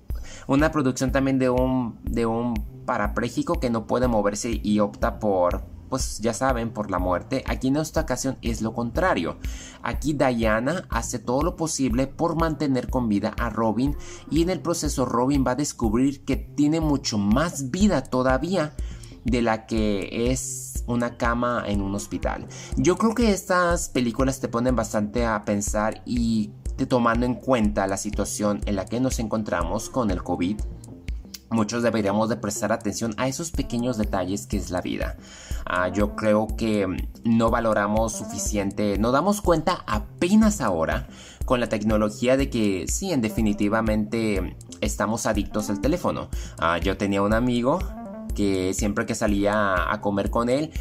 una 0.48 0.72
producción 0.72 1.14
también 1.14 1.40
de 1.40 1.50
un 1.50 1.98
de 2.04 2.26
un 2.26 2.54
parapléjico 2.86 3.60
que 3.62 3.70
no 3.70 3.88
puede 3.88 4.10
moverse 4.10 4.60
y 4.62 4.80
opta 4.80 5.20
por 5.20 5.64
pues 5.92 6.20
ya 6.20 6.34
saben, 6.34 6.72
por 6.72 6.90
la 6.90 7.00
muerte. 7.00 7.44
Aquí 7.46 7.68
en 7.68 7.76
esta 7.76 8.02
ocasión 8.02 8.38
es 8.42 8.62
lo 8.62 8.74
contrario. 8.74 9.38
Aquí 9.84 10.14
Diana 10.14 10.88
hace 10.90 11.20
todo 11.20 11.44
lo 11.44 11.58
posible 11.58 12.08
por 12.08 12.40
mantener 12.40 12.90
con 12.90 13.10
vida 13.10 13.36
a 13.38 13.50
Robin 13.50 13.98
y 14.32 14.42
en 14.42 14.50
el 14.50 14.62
proceso 14.62 15.06
Robin 15.06 15.44
va 15.46 15.52
a 15.52 15.56
descubrir 15.56 16.24
que 16.24 16.38
tiene 16.38 16.80
mucho 16.80 17.18
más 17.18 17.72
vida 17.72 18.04
todavía 18.04 18.74
de 19.26 19.42
la 19.42 19.68
que 19.68 20.32
es 20.32 20.86
una 20.88 21.18
cama 21.18 21.64
en 21.68 21.82
un 21.82 21.94
hospital. 21.94 22.48
Yo 22.78 22.98
creo 22.98 23.14
que 23.14 23.32
estas 23.32 23.90
películas 23.90 24.40
te 24.40 24.48
ponen 24.48 24.76
bastante 24.76 25.26
a 25.26 25.44
pensar 25.44 26.02
y 26.06 26.52
tomando 26.88 27.26
en 27.26 27.36
cuenta 27.36 27.88
la 27.88 27.98
situación 27.98 28.62
en 28.66 28.76
la 28.76 28.86
que 28.86 29.00
nos 29.00 29.20
encontramos 29.20 29.90
con 29.90 30.12
el 30.12 30.24
COVID, 30.24 30.60
muchos 31.52 31.84
deberíamos 31.84 32.30
de 32.30 32.38
prestar 32.38 32.72
atención 32.72 33.14
a 33.18 33.28
esos 33.28 33.52
pequeños 33.52 33.98
detalles 33.98 34.48
que 34.48 34.58
es 34.58 34.72
la 34.72 34.82
vida. 34.82 35.18
Ah, 35.66 35.90
yo 35.90 36.16
creo 36.16 36.48
que 36.58 36.88
no 37.24 37.52
valoramos 37.52 38.14
suficiente, 38.14 38.98
no 38.98 39.12
damos 39.12 39.42
cuenta 39.42 39.84
apenas 39.86 40.62
ahora 40.62 41.08
con 41.46 41.60
la 41.60 41.70
tecnología 41.70 42.38
de 42.38 42.50
que 42.50 42.86
sí, 42.88 43.12
en 43.12 43.22
definitivamente 43.22 44.56
estamos 44.80 45.26
adictos 45.26 45.70
al 45.70 45.82
teléfono. 45.82 46.30
Ah, 46.58 46.78
yo 46.80 46.98
tenía 46.98 47.22
un 47.22 47.34
amigo 47.34 47.80
que 48.36 48.74
siempre 48.74 49.06
que 49.06 49.16
salía 49.16 49.92
a 49.92 50.02
comer 50.02 50.30
con 50.30 50.50
él, 50.50 50.72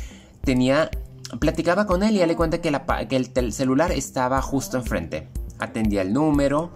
tenía, 0.43 0.91
platicaba 1.39 1.87
con 1.87 2.03
él 2.03 2.17
y 2.17 2.25
le 2.25 2.37
cuenta 2.37 2.61
que 2.61 2.69
el, 2.71 3.53
celular 3.53 3.93
estaba 3.93 4.41
justo 4.43 4.77
enfrente. 4.77 5.29
Atendía 5.59 6.03
el 6.03 6.13
número, 6.13 6.71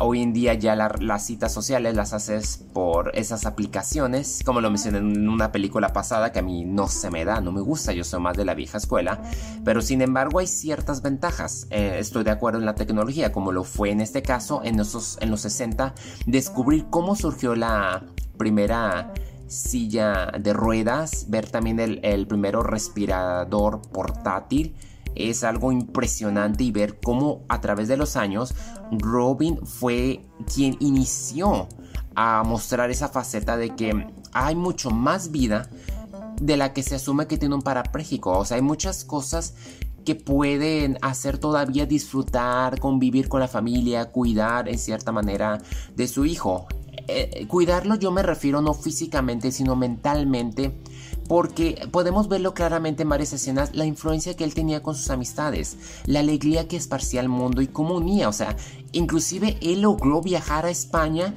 Hoy 0.00 0.20
en 0.20 0.32
día 0.32 0.54
ya 0.54 0.74
las 0.74 1.26
citas 1.26 1.52
sociales 1.52 1.94
las 1.94 2.12
haces 2.12 2.64
por 2.72 3.12
esas 3.14 3.46
aplicaciones, 3.46 4.42
como 4.44 4.60
lo 4.60 4.68
mencioné 4.68 4.98
en 4.98 5.28
una 5.28 5.52
película 5.52 5.92
pasada 5.92 6.32
que 6.32 6.40
a 6.40 6.42
mí 6.42 6.64
no 6.64 6.88
se 6.88 7.08
me 7.08 7.24
da, 7.24 7.40
no 7.40 7.52
me 7.52 7.60
gusta, 7.60 7.92
yo 7.92 8.02
soy 8.02 8.20
más 8.20 8.36
de 8.36 8.44
la 8.44 8.54
vieja 8.54 8.78
escuela, 8.78 9.22
pero 9.64 9.80
sin 9.82 10.02
embargo 10.02 10.40
hay 10.40 10.48
ciertas 10.48 11.02
ventajas. 11.02 11.68
Eh, 11.70 11.98
estoy 12.00 12.24
de 12.24 12.32
acuerdo 12.32 12.58
en 12.58 12.66
la 12.66 12.74
tecnología, 12.74 13.30
como 13.30 13.52
lo 13.52 13.62
fue 13.62 13.90
en 13.90 14.00
este 14.00 14.22
caso 14.22 14.60
en, 14.64 14.80
esos, 14.80 15.18
en 15.20 15.30
los 15.30 15.42
60, 15.42 15.94
descubrir 16.26 16.86
cómo 16.90 17.14
surgió 17.14 17.54
la 17.54 18.04
primera 18.36 19.14
silla 19.46 20.32
de 20.32 20.52
ruedas, 20.52 21.26
ver 21.28 21.48
también 21.48 21.78
el, 21.78 22.00
el 22.02 22.26
primero 22.26 22.64
respirador 22.64 23.82
portátil 23.92 24.74
es 25.16 25.44
algo 25.44 25.72
impresionante 25.72 26.64
y 26.64 26.70
ver 26.70 27.00
cómo 27.00 27.42
a 27.48 27.60
través 27.60 27.88
de 27.88 27.96
los 27.96 28.16
años 28.16 28.54
Robin 28.92 29.58
fue 29.66 30.20
quien 30.52 30.76
inició 30.80 31.68
a 32.14 32.42
mostrar 32.44 32.90
esa 32.90 33.08
faceta 33.08 33.56
de 33.56 33.74
que 33.74 34.06
hay 34.32 34.54
mucho 34.54 34.90
más 34.90 35.30
vida 35.30 35.68
de 36.40 36.56
la 36.56 36.72
que 36.72 36.82
se 36.82 36.94
asume 36.94 37.26
que 37.26 37.38
tiene 37.38 37.54
un 37.54 37.62
parapléjico. 37.62 38.38
O 38.38 38.44
sea, 38.44 38.56
hay 38.56 38.62
muchas 38.62 39.04
cosas 39.04 39.54
que 40.04 40.14
pueden 40.14 40.98
hacer 41.02 41.38
todavía 41.38 41.84
disfrutar, 41.84 42.78
convivir 42.78 43.28
con 43.28 43.40
la 43.40 43.48
familia, 43.48 44.06
cuidar 44.12 44.68
en 44.68 44.78
cierta 44.78 45.12
manera 45.12 45.60
de 45.94 46.06
su 46.06 46.24
hijo. 46.24 46.66
Eh, 47.08 47.46
cuidarlo 47.48 47.96
yo 47.96 48.10
me 48.10 48.22
refiero 48.22 48.62
no 48.62 48.72
físicamente, 48.72 49.52
sino 49.52 49.76
mentalmente 49.76 50.76
porque 51.28 51.88
podemos 51.90 52.28
verlo 52.28 52.54
claramente 52.54 53.02
en 53.02 53.08
varias 53.08 53.32
escenas, 53.32 53.74
la 53.74 53.84
influencia 53.84 54.34
que 54.34 54.44
él 54.44 54.54
tenía 54.54 54.82
con 54.82 54.94
sus 54.94 55.10
amistades, 55.10 55.76
la 56.06 56.20
alegría 56.20 56.68
que 56.68 56.76
esparcía 56.76 57.20
al 57.20 57.28
mundo 57.28 57.62
y 57.62 57.66
cómo 57.66 57.94
unía, 57.94 58.28
o 58.28 58.32
sea, 58.32 58.56
inclusive 58.92 59.58
él 59.60 59.82
logró 59.82 60.22
viajar 60.22 60.66
a 60.66 60.70
España 60.70 61.34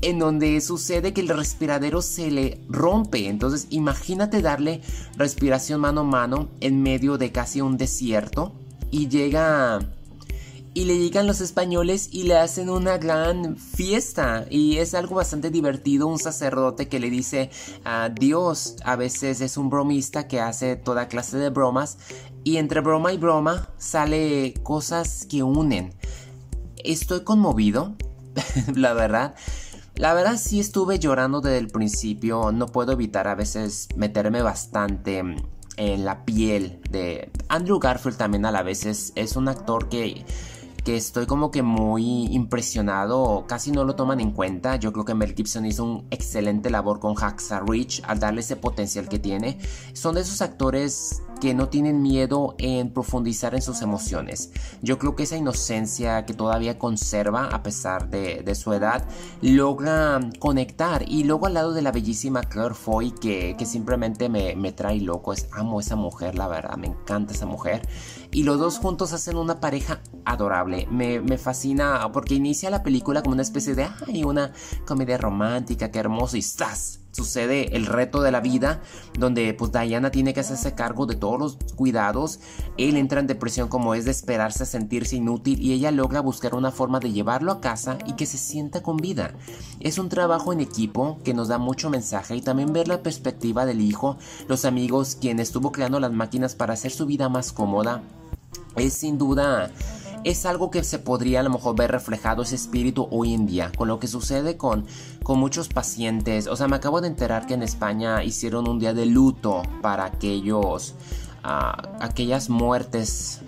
en 0.00 0.18
donde 0.18 0.60
sucede 0.60 1.12
que 1.12 1.20
el 1.20 1.28
respiradero 1.28 2.02
se 2.02 2.30
le 2.30 2.60
rompe. 2.68 3.28
Entonces 3.28 3.66
imagínate 3.70 4.42
darle 4.42 4.80
respiración 5.16 5.80
mano 5.80 6.02
a 6.02 6.04
mano 6.04 6.48
en 6.60 6.82
medio 6.82 7.18
de 7.18 7.32
casi 7.32 7.60
un 7.60 7.76
desierto 7.76 8.52
y 8.90 9.08
llega 9.08 9.80
y 10.74 10.84
le 10.84 10.98
llegan 10.98 11.26
los 11.26 11.40
españoles 11.40 12.08
y 12.12 12.24
le 12.24 12.36
hacen 12.36 12.70
una 12.70 12.98
gran 12.98 13.56
fiesta. 13.56 14.46
Y 14.50 14.78
es 14.78 14.94
algo 14.94 15.16
bastante 15.16 15.50
divertido 15.50 16.06
un 16.06 16.18
sacerdote 16.18 16.88
que 16.88 17.00
le 17.00 17.10
dice 17.10 17.50
a 17.84 18.08
Dios 18.08 18.76
a 18.84 18.96
veces 18.96 19.40
es 19.40 19.56
un 19.56 19.70
bromista 19.70 20.28
que 20.28 20.40
hace 20.40 20.76
toda 20.76 21.08
clase 21.08 21.38
de 21.38 21.50
bromas 21.50 21.98
y 22.44 22.56
entre 22.56 22.80
broma 22.80 23.12
y 23.12 23.18
broma 23.18 23.68
sale 23.78 24.54
cosas 24.62 25.26
que 25.28 25.42
unen. 25.42 25.94
Estoy 26.84 27.24
conmovido 27.24 27.96
la 28.74 28.92
verdad. 28.92 29.34
La 29.96 30.14
verdad 30.14 30.36
sí 30.36 30.60
estuve 30.60 30.98
llorando 30.98 31.40
desde 31.40 31.58
el 31.58 31.68
principio. 31.68 32.52
No 32.52 32.66
puedo 32.66 32.92
evitar 32.92 33.26
a 33.26 33.34
veces 33.34 33.88
meterme 33.96 34.42
bastante 34.42 35.24
en 35.76 36.04
la 36.04 36.24
piel 36.24 36.80
de 36.90 37.30
Andrew 37.48 37.78
Garfield 37.80 38.16
también 38.16 38.46
a 38.46 38.52
la 38.52 38.62
vez. 38.62 38.86
Es 38.86 39.36
un 39.36 39.48
actor 39.48 39.88
que 39.88 40.24
que 40.88 40.96
estoy 40.96 41.26
como 41.26 41.50
que 41.50 41.62
muy 41.62 42.28
impresionado, 42.34 43.44
casi 43.46 43.72
no 43.72 43.84
lo 43.84 43.94
toman 43.94 44.20
en 44.20 44.30
cuenta. 44.30 44.76
Yo 44.76 44.90
creo 44.90 45.04
que 45.04 45.14
Mel 45.14 45.34
Gibson 45.34 45.66
hizo 45.66 45.84
un 45.84 46.06
excelente 46.10 46.70
labor 46.70 46.98
con 46.98 47.14
Hacksaw 47.14 47.66
Rich 47.66 48.02
al 48.06 48.20
darle 48.20 48.40
ese 48.40 48.56
potencial 48.56 49.06
que 49.06 49.18
tiene. 49.18 49.58
Son 49.92 50.14
de 50.14 50.22
esos 50.22 50.40
actores 50.40 51.20
que 51.40 51.54
no 51.54 51.68
tienen 51.68 52.02
miedo 52.02 52.54
en 52.58 52.92
profundizar 52.92 53.54
en 53.54 53.62
sus 53.62 53.82
emociones. 53.82 54.52
Yo 54.82 54.98
creo 54.98 55.16
que 55.16 55.22
esa 55.24 55.36
inocencia 55.36 56.26
que 56.26 56.34
todavía 56.34 56.78
conserva 56.78 57.46
a 57.48 57.62
pesar 57.62 58.10
de, 58.10 58.54
su 58.54 58.72
edad 58.72 59.06
logra 59.40 60.20
conectar 60.40 61.04
y 61.06 61.24
luego 61.24 61.46
al 61.46 61.54
lado 61.54 61.72
de 61.72 61.82
la 61.82 61.92
bellísima 61.92 62.42
Claire 62.42 62.74
Foy 62.74 63.12
que, 63.12 63.56
simplemente 63.64 64.28
me, 64.28 64.72
trae 64.72 65.00
loco, 65.00 65.32
es, 65.32 65.48
amo 65.52 65.80
esa 65.80 65.96
mujer, 65.96 66.34
la 66.34 66.48
verdad, 66.48 66.76
me 66.76 66.88
encanta 66.88 67.34
esa 67.34 67.46
mujer 67.46 67.82
y 68.30 68.42
los 68.42 68.58
dos 68.58 68.78
juntos 68.78 69.12
hacen 69.12 69.36
una 69.36 69.60
pareja 69.60 70.00
adorable, 70.24 70.86
me, 70.90 71.20
me 71.20 71.38
fascina 71.38 72.10
porque 72.12 72.34
inicia 72.34 72.70
la 72.70 72.82
película 72.82 73.22
como 73.22 73.34
una 73.34 73.42
especie 73.42 73.74
de, 73.74 73.88
ay, 74.06 74.24
una 74.24 74.52
comedia 74.86 75.18
romántica, 75.18 75.90
qué 75.90 75.98
hermoso 75.98 76.36
y 76.36 76.42
¡zas! 76.42 77.00
Sucede 77.18 77.76
el 77.76 77.86
reto 77.86 78.22
de 78.22 78.30
la 78.30 78.40
vida, 78.40 78.80
donde 79.18 79.52
pues 79.54 79.72
Diana 79.72 80.10
tiene 80.10 80.32
que 80.32 80.40
hacerse 80.40 80.74
cargo 80.74 81.04
de 81.06 81.16
todos 81.16 81.38
los 81.38 81.58
cuidados, 81.74 82.38
él 82.76 82.96
entra 82.96 83.18
en 83.18 83.26
depresión 83.26 83.68
como 83.68 83.94
es 83.94 84.04
de 84.04 84.12
esperarse 84.12 84.62
a 84.62 84.66
sentirse 84.66 85.16
inútil 85.16 85.60
y 85.60 85.72
ella 85.72 85.90
logra 85.90 86.20
buscar 86.20 86.54
una 86.54 86.70
forma 86.70 87.00
de 87.00 87.10
llevarlo 87.10 87.50
a 87.50 87.60
casa 87.60 87.98
y 88.06 88.12
que 88.12 88.26
se 88.26 88.38
sienta 88.38 88.82
con 88.82 88.96
vida. 88.98 89.34
Es 89.80 89.98
un 89.98 90.08
trabajo 90.08 90.52
en 90.52 90.60
equipo 90.60 91.18
que 91.24 91.34
nos 91.34 91.48
da 91.48 91.58
mucho 91.58 91.90
mensaje 91.90 92.36
y 92.36 92.40
también 92.40 92.72
ver 92.72 92.86
la 92.86 93.02
perspectiva 93.02 93.66
del 93.66 93.80
hijo, 93.80 94.16
los 94.46 94.64
amigos, 94.64 95.16
quien 95.20 95.40
estuvo 95.40 95.72
creando 95.72 95.98
las 95.98 96.12
máquinas 96.12 96.54
para 96.54 96.74
hacer 96.74 96.92
su 96.92 97.04
vida 97.06 97.28
más 97.28 97.52
cómoda, 97.52 98.02
es 98.76 98.94
sin 98.94 99.18
duda 99.18 99.72
es 100.28 100.44
algo 100.44 100.70
que 100.70 100.84
se 100.84 100.98
podría 100.98 101.40
a 101.40 101.42
lo 101.42 101.48
mejor 101.48 101.74
ver 101.74 101.90
reflejado 101.90 102.42
ese 102.42 102.54
espíritu 102.54 103.08
hoy 103.10 103.32
en 103.32 103.46
día, 103.46 103.72
con 103.74 103.88
lo 103.88 103.98
que 103.98 104.06
sucede 104.06 104.58
con, 104.58 104.84
con 105.22 105.38
muchos 105.38 105.68
pacientes. 105.68 106.48
O 106.48 106.56
sea, 106.56 106.68
me 106.68 106.76
acabo 106.76 107.00
de 107.00 107.08
enterar 107.08 107.46
que 107.46 107.54
en 107.54 107.62
España 107.62 108.22
hicieron 108.22 108.68
un 108.68 108.78
día 108.78 108.92
de 108.92 109.06
luto 109.06 109.62
para 109.80 110.04
aquellos, 110.04 110.94
ah, 111.44 111.88
aquellas 112.00 112.50
muertes, 112.50 113.40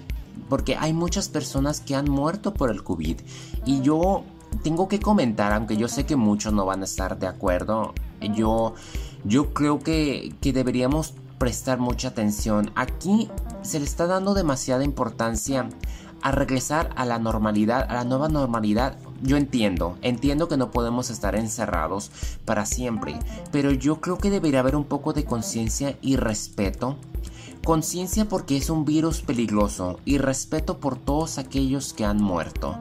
porque 0.49 0.75
hay 0.77 0.95
muchas 0.95 1.29
personas 1.29 1.81
que 1.81 1.95
han 1.95 2.11
muerto 2.11 2.55
por 2.55 2.71
el 2.71 2.83
COVID. 2.83 3.21
Y 3.67 3.83
yo 3.83 4.25
tengo 4.63 4.89
que 4.89 5.01
comentar, 5.01 5.53
aunque 5.53 5.77
yo 5.77 5.87
sé 5.87 6.07
que 6.07 6.17
muchos 6.17 6.55
no 6.55 6.65
van 6.65 6.81
a 6.81 6.85
estar 6.85 7.19
de 7.19 7.27
acuerdo, 7.27 7.93
yo, 8.35 8.73
yo 9.25 9.53
creo 9.53 9.81
que, 9.81 10.35
que 10.41 10.55
deberíamos 10.55 11.13
prestar 11.37 11.79
mucha 11.79 12.09
atención. 12.09 12.71
Aquí 12.75 13.29
se 13.61 13.79
le 13.79 13.85
está 13.85 14.07
dando 14.07 14.33
demasiada 14.33 14.83
importancia 14.83 15.69
a 16.23 16.33
regresar 16.33 16.91
a 16.97 17.05
la 17.05 17.19
normalidad, 17.19 17.87
a 17.91 17.95
la 17.95 18.05
nueva 18.05 18.29
normalidad, 18.29 18.99
yo 19.23 19.37
entiendo, 19.37 19.99
entiendo 20.03 20.49
que 20.49 20.57
no 20.57 20.71
podemos 20.71 21.11
estar 21.11 21.35
encerrados 21.35 22.11
para 22.45 22.67
siempre, 22.67 23.19
pero 23.53 23.71
yo 23.71 24.01
creo 24.01 24.19
que 24.19 24.31
debería 24.31 24.61
haber 24.61 24.77
un 24.77 24.85
poco 24.85 25.13
de 25.13 25.25
conciencia 25.25 25.97
y 26.01 26.17
respeto. 26.17 26.97
Conciencia 27.65 28.27
porque 28.27 28.57
es 28.57 28.71
un 28.71 28.85
virus 28.85 29.21
peligroso 29.21 30.01
y 30.05 30.19
respeto 30.19 30.79
por 30.79 30.97
todos 30.97 31.39
aquellos 31.39 31.93
que 31.93 32.07
han 32.07 32.23
muerto. 32.23 32.79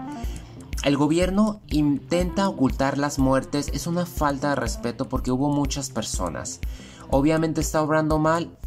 El 0.86 0.96
gobierno 0.96 1.60
intenta 1.68 2.48
ocultar 2.48 2.98
las 2.98 3.20
muertes, 3.20 3.70
es 3.74 3.86
una 3.86 4.06
falta 4.06 4.52
de 4.52 4.56
respeto 4.56 5.10
porque 5.10 5.32
hubo 5.32 5.50
muchas 5.50 5.90
personas. 5.90 6.62
Obviamente 7.10 7.60
está 7.60 7.82
obrando 7.82 8.18
mal, 8.20 8.58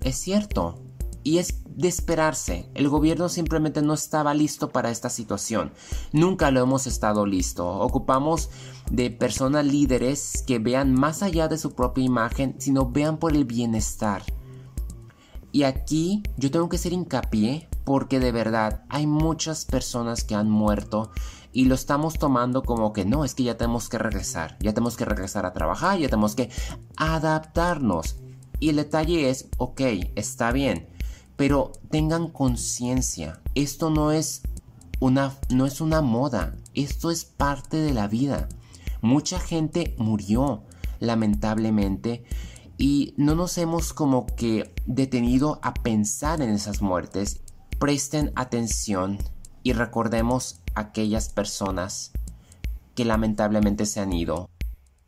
es 0.00 0.16
cierto, 0.16 0.78
y 1.22 1.38
es 1.38 1.61
de 1.76 1.88
esperarse. 1.88 2.70
El 2.74 2.88
gobierno 2.88 3.28
simplemente 3.28 3.82
no 3.82 3.94
estaba 3.94 4.34
listo 4.34 4.70
para 4.70 4.90
esta 4.90 5.08
situación. 5.08 5.72
Nunca 6.12 6.50
lo 6.50 6.60
hemos 6.60 6.86
estado 6.86 7.26
listo. 7.26 7.68
Ocupamos 7.68 8.50
de 8.90 9.10
personas 9.10 9.64
líderes 9.64 10.44
que 10.46 10.58
vean 10.58 10.92
más 10.92 11.22
allá 11.22 11.48
de 11.48 11.58
su 11.58 11.74
propia 11.74 12.04
imagen, 12.04 12.56
sino 12.58 12.90
vean 12.90 13.18
por 13.18 13.34
el 13.34 13.44
bienestar. 13.44 14.22
Y 15.50 15.64
aquí 15.64 16.22
yo 16.36 16.50
tengo 16.50 16.68
que 16.68 16.78
ser 16.78 16.92
hincapié 16.92 17.68
porque 17.84 18.20
de 18.20 18.32
verdad 18.32 18.84
hay 18.88 19.06
muchas 19.06 19.64
personas 19.64 20.24
que 20.24 20.34
han 20.34 20.48
muerto 20.48 21.10
y 21.52 21.66
lo 21.66 21.74
estamos 21.74 22.18
tomando 22.18 22.62
como 22.62 22.94
que 22.94 23.04
no, 23.04 23.24
es 23.24 23.34
que 23.34 23.42
ya 23.42 23.58
tenemos 23.58 23.90
que 23.90 23.98
regresar, 23.98 24.56
ya 24.60 24.72
tenemos 24.72 24.96
que 24.96 25.04
regresar 25.04 25.44
a 25.44 25.52
trabajar, 25.52 25.98
ya 25.98 26.08
tenemos 26.08 26.34
que 26.34 26.48
adaptarnos. 26.96 28.16
Y 28.58 28.70
el 28.70 28.76
detalle 28.76 29.28
es, 29.28 29.48
ok, 29.58 29.80
está 30.14 30.52
bien, 30.52 30.88
pero 31.36 31.72
tengan 31.90 32.28
conciencia, 32.28 33.40
esto 33.54 33.90
no 33.90 34.12
es 34.12 34.42
una 35.00 35.34
no 35.50 35.66
es 35.66 35.80
una 35.80 36.00
moda, 36.00 36.54
esto 36.74 37.10
es 37.10 37.24
parte 37.24 37.76
de 37.76 37.92
la 37.92 38.06
vida. 38.06 38.48
Mucha 39.00 39.40
gente 39.40 39.94
murió 39.98 40.62
lamentablemente 41.00 42.24
y 42.78 43.14
no 43.16 43.34
nos 43.34 43.58
hemos 43.58 43.92
como 43.92 44.26
que 44.26 44.72
detenido 44.86 45.58
a 45.62 45.74
pensar 45.74 46.40
en 46.40 46.50
esas 46.50 46.82
muertes. 46.82 47.40
Presten 47.78 48.32
atención 48.36 49.18
y 49.64 49.72
recordemos 49.72 50.60
aquellas 50.74 51.28
personas 51.28 52.12
que 52.94 53.04
lamentablemente 53.04 53.86
se 53.86 54.00
han 54.00 54.12
ido. 54.12 54.48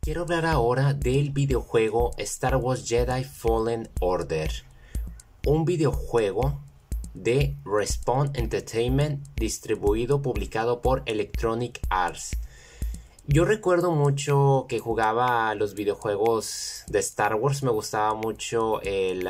Quiero 0.01 0.23
hablar 0.23 0.45
ahora 0.45 0.93
del 0.93 1.31
videojuego 1.31 2.11
Star 2.17 2.57
Wars 2.57 2.87
Jedi 2.87 3.23
Fallen 3.23 3.89
Order 4.01 4.51
un 5.45 5.65
videojuego 5.65 6.59
de 7.13 7.55
Respawn 7.63 8.31
Entertainment 8.33 9.25
distribuido, 9.35 10.21
publicado 10.21 10.81
por 10.81 11.03
Electronic 11.05 11.79
Arts. 11.89 12.37
Yo 13.27 13.45
recuerdo 13.45 13.91
mucho 13.91 14.65
que 14.67 14.79
jugaba 14.79 15.55
los 15.55 15.73
videojuegos 15.73 16.83
de 16.87 16.99
Star 16.99 17.35
Wars, 17.35 17.63
me 17.63 17.71
gustaba 17.71 18.13
mucho 18.13 18.81
el, 18.81 19.27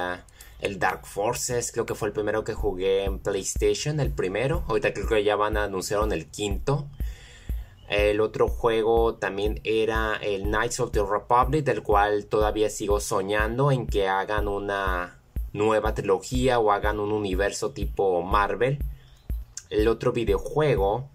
el, 0.59 0.79
Dark 0.79 1.05
Forces, 1.05 1.71
creo 1.71 1.85
que 1.85 1.95
fue 1.95 2.09
el 2.09 2.13
primero 2.13 2.43
que 2.43 2.53
jugué 2.53 3.05
en 3.05 3.19
PlayStation, 3.19 3.99
el 3.99 4.11
primero, 4.11 4.63
ahorita 4.67 4.93
creo 4.93 5.07
que 5.07 5.23
ya 5.23 5.35
van 5.35 5.55
a 5.55 5.65
anunciar 5.65 6.11
el 6.11 6.27
quinto. 6.27 6.87
El 7.87 8.19
otro 8.19 8.47
juego 8.47 9.15
también 9.15 9.61
era 9.63 10.15
el 10.15 10.43
Knights 10.43 10.79
of 10.79 10.91
the 10.91 11.03
Republic, 11.03 11.63
del 11.63 11.83
cual 11.83 12.25
todavía 12.25 12.69
sigo 12.69 12.99
soñando 12.99 13.71
en 13.71 13.85
que 13.85 14.07
hagan 14.07 14.47
una 14.47 15.19
nueva 15.55 15.93
trilogía 15.93 16.59
o 16.59 16.71
hagan 16.71 16.99
un 16.99 17.11
universo 17.11 17.71
tipo 17.71 18.21
Marvel. 18.21 18.77
El 19.69 19.87
otro 19.87 20.11
videojuego 20.11 21.09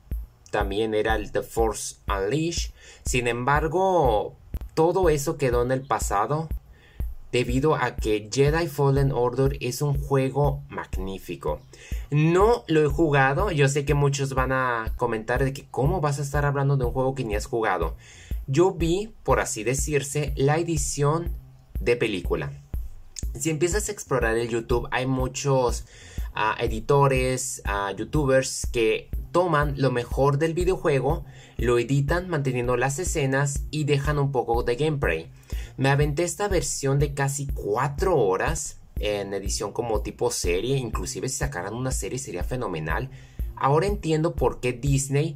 también 0.51 0.95
era 0.95 1.15
el 1.15 1.31
The 1.31 1.43
Force 1.43 1.97
Unleashed. 2.09 2.73
Sin 3.05 3.29
embargo, 3.29 4.35
todo 4.75 5.11
eso 5.11 5.37
quedó 5.37 5.63
en 5.63 5.71
el 5.71 5.83
pasado 5.83 6.49
debido 7.33 7.77
a 7.77 7.95
que 7.95 8.29
Jedi 8.33 8.67
Fallen 8.67 9.13
Order 9.13 9.57
es 9.61 9.83
un 9.83 10.01
juego 10.01 10.65
magnífico. 10.69 11.61
No 12.11 12.65
lo 12.67 12.85
he 12.85 12.89
jugado, 12.89 13.53
yo 13.53 13.69
sé 13.69 13.85
que 13.85 13.95
muchos 13.95 14.35
van 14.35 14.51
a 14.53 14.93
comentar 14.97 15.45
de 15.45 15.53
que 15.53 15.67
cómo 15.71 16.01
vas 16.01 16.19
a 16.19 16.23
estar 16.23 16.45
hablando 16.45 16.77
de 16.77 16.87
un 16.87 16.93
juego 16.93 17.15
que 17.15 17.25
ni 17.25 17.37
has 17.37 17.47
jugado. 17.47 17.95
Yo 18.49 18.73
vi, 18.73 19.15
por 19.23 19.39
así 19.39 19.63
decirse, 19.63 20.33
la 20.37 20.59
edición 20.59 21.33
de 21.79 21.95
película. 21.97 22.51
Si 23.39 23.51
empiezas 23.51 23.89
a 23.89 23.93
explorar 23.93 24.37
el 24.37 24.49
YouTube, 24.49 24.89
hay 24.91 25.07
muchos 25.07 25.85
ah, 26.35 26.57
editores, 26.61 27.63
uh, 27.67 27.95
youtubers 27.97 28.67
que 28.73 29.11
toman 29.33 29.75
lo 29.77 29.91
mejor 29.91 30.39
del 30.39 30.55
videojuego, 30.55 31.25
lo 31.57 31.79
editan 31.79 32.29
manteniendo 32.29 32.77
las 32.77 32.99
escenas 32.99 33.63
y 33.71 33.85
dejan 33.85 34.19
un 34.19 34.33
poco 34.33 34.63
de 34.63 34.77
gameplay. 34.77 35.31
Me 35.77 35.91
aventé 35.91 36.25
esta 36.25 36.49
versión 36.49 36.99
de 36.99 37.15
casi 37.15 37.47
4 37.47 38.17
horas 38.17 38.79
en 38.99 39.33
edición 39.33 39.73
como 39.73 40.03
tipo 40.03 40.31
serie, 40.31 40.77
inclusive 40.77 41.29
si 41.29 41.37
sacaran 41.37 41.75
una 41.75 41.91
serie 41.91 42.19
sería 42.19 42.45
fenomenal. 42.45 43.11
Ahora 43.57 43.87
entiendo 43.87 44.35
por 44.35 44.61
qué 44.61 44.73
Disney 44.73 45.35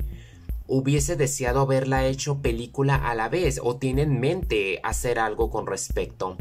hubiese 0.66 1.16
deseado 1.16 1.60
haberla 1.60 2.06
hecho 2.06 2.40
película 2.40 2.96
a 2.96 3.14
la 3.14 3.28
vez 3.28 3.60
o 3.62 3.76
tiene 3.76 4.02
en 4.02 4.20
mente 4.20 4.80
hacer 4.82 5.18
algo 5.18 5.50
con 5.50 5.66
respecto. 5.66 6.36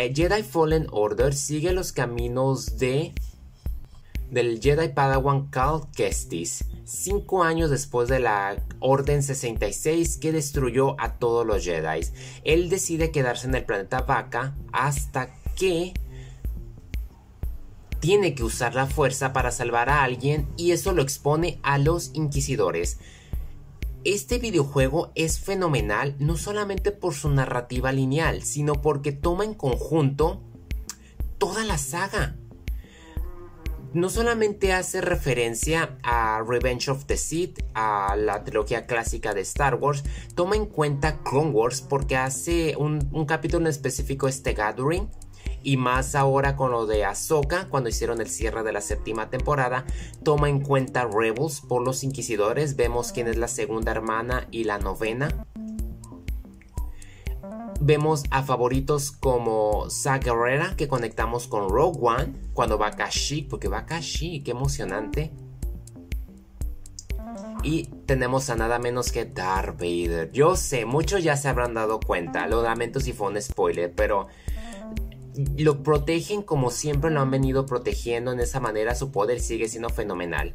Eh, 0.00 0.12
Jedi 0.14 0.44
Fallen 0.44 0.86
Order 0.92 1.34
sigue 1.34 1.72
los 1.72 1.90
caminos 1.90 2.78
de 2.78 3.12
del 4.30 4.60
Jedi 4.60 4.90
Padawan 4.90 5.48
Cal 5.48 5.90
Kestis, 5.92 6.66
cinco 6.84 7.42
años 7.42 7.68
después 7.68 8.08
de 8.08 8.20
la 8.20 8.62
Orden 8.78 9.24
66 9.24 10.18
que 10.18 10.30
destruyó 10.30 10.94
a 11.00 11.14
todos 11.14 11.44
los 11.44 11.64
Jedi. 11.64 12.06
Él 12.44 12.70
decide 12.70 13.10
quedarse 13.10 13.48
en 13.48 13.56
el 13.56 13.64
planeta 13.64 14.02
Vaca 14.02 14.54
hasta 14.72 15.34
que 15.56 15.94
tiene 17.98 18.36
que 18.36 18.44
usar 18.44 18.76
la 18.76 18.86
fuerza 18.86 19.32
para 19.32 19.50
salvar 19.50 19.88
a 19.88 20.04
alguien 20.04 20.46
y 20.56 20.70
eso 20.70 20.92
lo 20.92 21.02
expone 21.02 21.58
a 21.64 21.76
los 21.76 22.12
inquisidores. 22.14 23.00
Este 24.10 24.38
videojuego 24.38 25.12
es 25.16 25.38
fenomenal 25.38 26.16
no 26.18 26.38
solamente 26.38 26.92
por 26.92 27.12
su 27.12 27.28
narrativa 27.28 27.92
lineal, 27.92 28.42
sino 28.42 28.72
porque 28.80 29.12
toma 29.12 29.44
en 29.44 29.52
conjunto 29.52 30.40
toda 31.36 31.62
la 31.62 31.76
saga 31.76 32.34
no 33.94 34.10
solamente 34.10 34.72
hace 34.72 35.00
referencia 35.00 35.98
a 36.02 36.42
Revenge 36.46 36.90
of 36.90 37.06
the 37.06 37.16
Sith, 37.16 37.60
a 37.74 38.16
la 38.16 38.44
trilogía 38.44 38.86
clásica 38.86 39.32
de 39.32 39.40
Star 39.40 39.76
Wars, 39.76 40.04
toma 40.34 40.56
en 40.56 40.66
cuenta 40.66 41.22
Clone 41.22 41.50
Wars 41.50 41.80
porque 41.80 42.16
hace 42.16 42.76
un, 42.76 43.24
capítulo 43.26 43.64
en 43.64 43.70
específico 43.70 44.28
este 44.28 44.52
Gathering. 44.52 45.08
Y 45.68 45.76
más 45.76 46.14
ahora 46.14 46.56
con 46.56 46.70
lo 46.70 46.86
de 46.86 47.04
Ahsoka, 47.04 47.68
cuando 47.68 47.90
hicieron 47.90 48.22
el 48.22 48.30
cierre 48.30 48.62
de 48.62 48.72
la 48.72 48.80
séptima 48.80 49.28
temporada, 49.28 49.84
toma 50.24 50.48
en 50.48 50.60
cuenta 50.60 51.04
Rebels 51.04 51.60
por 51.60 51.84
los 51.84 52.04
Inquisidores. 52.04 52.74
Vemos 52.74 53.12
quién 53.12 53.28
es 53.28 53.36
la 53.36 53.48
segunda 53.48 53.92
hermana 53.92 54.48
y 54.50 54.64
la 54.64 54.78
novena. 54.78 55.44
Vemos 57.82 58.22
a 58.30 58.42
favoritos 58.44 59.12
como 59.12 59.90
Sa 59.90 60.16
Guerrera 60.16 60.74
que 60.74 60.88
conectamos 60.88 61.46
con 61.46 61.68
Rogue 61.68 61.98
One 62.00 62.32
cuando 62.54 62.78
va 62.78 62.92
Kashyyyk, 62.92 63.50
porque 63.50 63.68
va 63.68 63.84
Kashyyyk, 63.84 64.44
qué 64.46 64.52
emocionante. 64.52 65.32
Y 67.62 67.88
tenemos 68.06 68.48
a 68.48 68.56
nada 68.56 68.78
menos 68.78 69.12
que 69.12 69.26
Darth 69.26 69.78
Vader. 69.78 70.32
Yo 70.32 70.56
sé, 70.56 70.86
muchos 70.86 71.22
ya 71.22 71.36
se 71.36 71.48
habrán 71.48 71.74
dado 71.74 72.00
cuenta, 72.00 72.46
lo 72.46 72.62
lamento 72.62 73.00
si 73.00 73.12
fue 73.12 73.28
un 73.28 73.42
spoiler, 73.42 73.92
pero 73.94 74.28
lo 75.56 75.82
protegen 75.82 76.42
como 76.42 76.70
siempre 76.70 77.10
lo 77.10 77.20
han 77.20 77.30
venido 77.30 77.66
protegiendo 77.66 78.32
en 78.32 78.40
esa 78.40 78.60
manera, 78.60 78.94
su 78.94 79.10
poder 79.10 79.40
sigue 79.40 79.68
siendo 79.68 79.90
fenomenal. 79.90 80.54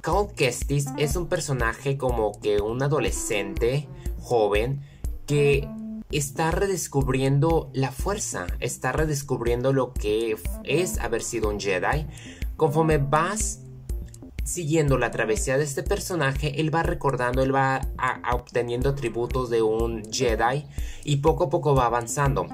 Cal 0.00 0.28
Kestis 0.36 0.86
es 0.98 1.16
un 1.16 1.28
personaje 1.28 1.96
como 1.96 2.38
que 2.40 2.60
un 2.60 2.82
adolescente 2.82 3.88
joven 4.20 4.82
que 5.26 5.66
está 6.10 6.50
redescubriendo 6.50 7.70
la 7.72 7.90
fuerza, 7.90 8.46
está 8.60 8.92
redescubriendo 8.92 9.72
lo 9.72 9.92
que 9.94 10.36
es 10.64 10.98
haber 10.98 11.22
sido 11.22 11.48
un 11.48 11.58
Jedi. 11.58 12.06
Conforme 12.56 12.98
vas 12.98 13.60
siguiendo 14.44 14.98
la 14.98 15.10
travesía 15.10 15.56
de 15.56 15.64
este 15.64 15.82
personaje, 15.82 16.60
él 16.60 16.72
va 16.72 16.82
recordando, 16.82 17.42
él 17.42 17.54
va 17.54 17.80
obteniendo 18.32 18.90
atributos 18.90 19.50
de 19.50 19.62
un 19.62 20.02
Jedi 20.12 20.66
y 21.02 21.16
poco 21.16 21.44
a 21.44 21.50
poco 21.50 21.74
va 21.74 21.86
avanzando. 21.86 22.46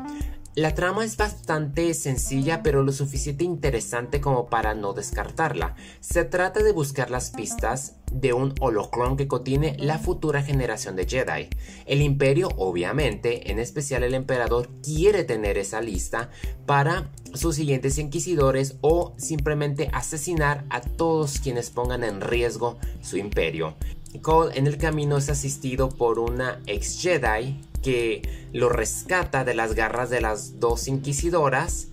La 0.57 0.75
trama 0.75 1.05
es 1.05 1.17
bastante 1.17 1.95
sencilla 1.95 2.65
pero 2.65 2.83
lo 2.83 2.91
suficiente 2.91 3.45
interesante 3.45 4.21
como 4.21 4.47
para 4.47 4.75
no 4.75 4.93
descartarla. 4.93 5.77
Se 6.01 6.25
trata 6.25 6.63
de 6.65 6.73
buscar 6.73 7.09
las 7.09 7.31
pistas 7.31 7.95
de 8.11 8.33
un 8.33 8.55
holocron 8.59 9.17
que 9.17 9.29
contiene 9.29 9.77
la 9.79 9.99
futura 9.99 10.43
generación 10.43 10.97
de 10.97 11.07
Jedi. 11.07 11.49
El 11.87 12.03
imperio, 12.03 12.49
obviamente, 12.57 13.53
en 13.53 13.61
especial 13.61 14.03
el 14.03 14.15
emperador, 14.15 14.69
quiere 14.83 15.23
tener 15.23 15.57
esa 15.57 15.81
lista 15.81 16.31
para 16.67 17.13
sus 17.33 17.55
siguientes 17.55 17.99
inquisidores 17.99 18.77
o 18.81 19.15
simplemente 19.19 19.89
asesinar 19.93 20.65
a 20.69 20.81
todos 20.81 21.39
quienes 21.39 21.71
pongan 21.71 22.03
en 22.03 22.21
riesgo 22.21 22.77
su 23.01 23.19
imperio. 23.19 23.77
Cole 24.21 24.59
en 24.59 24.67
el 24.67 24.79
camino 24.79 25.17
es 25.17 25.31
asistido 25.31 25.89
por 25.89 26.19
una 26.19 26.61
ex 26.67 27.01
Jedi 27.01 27.70
que 27.83 28.23
lo 28.53 28.69
rescata 28.69 29.45
de 29.45 29.55
las 29.55 29.75
garras 29.75 30.11
de 30.11 30.21
las 30.21 30.61
dos 30.61 30.89
inquisidoras, 30.89 31.89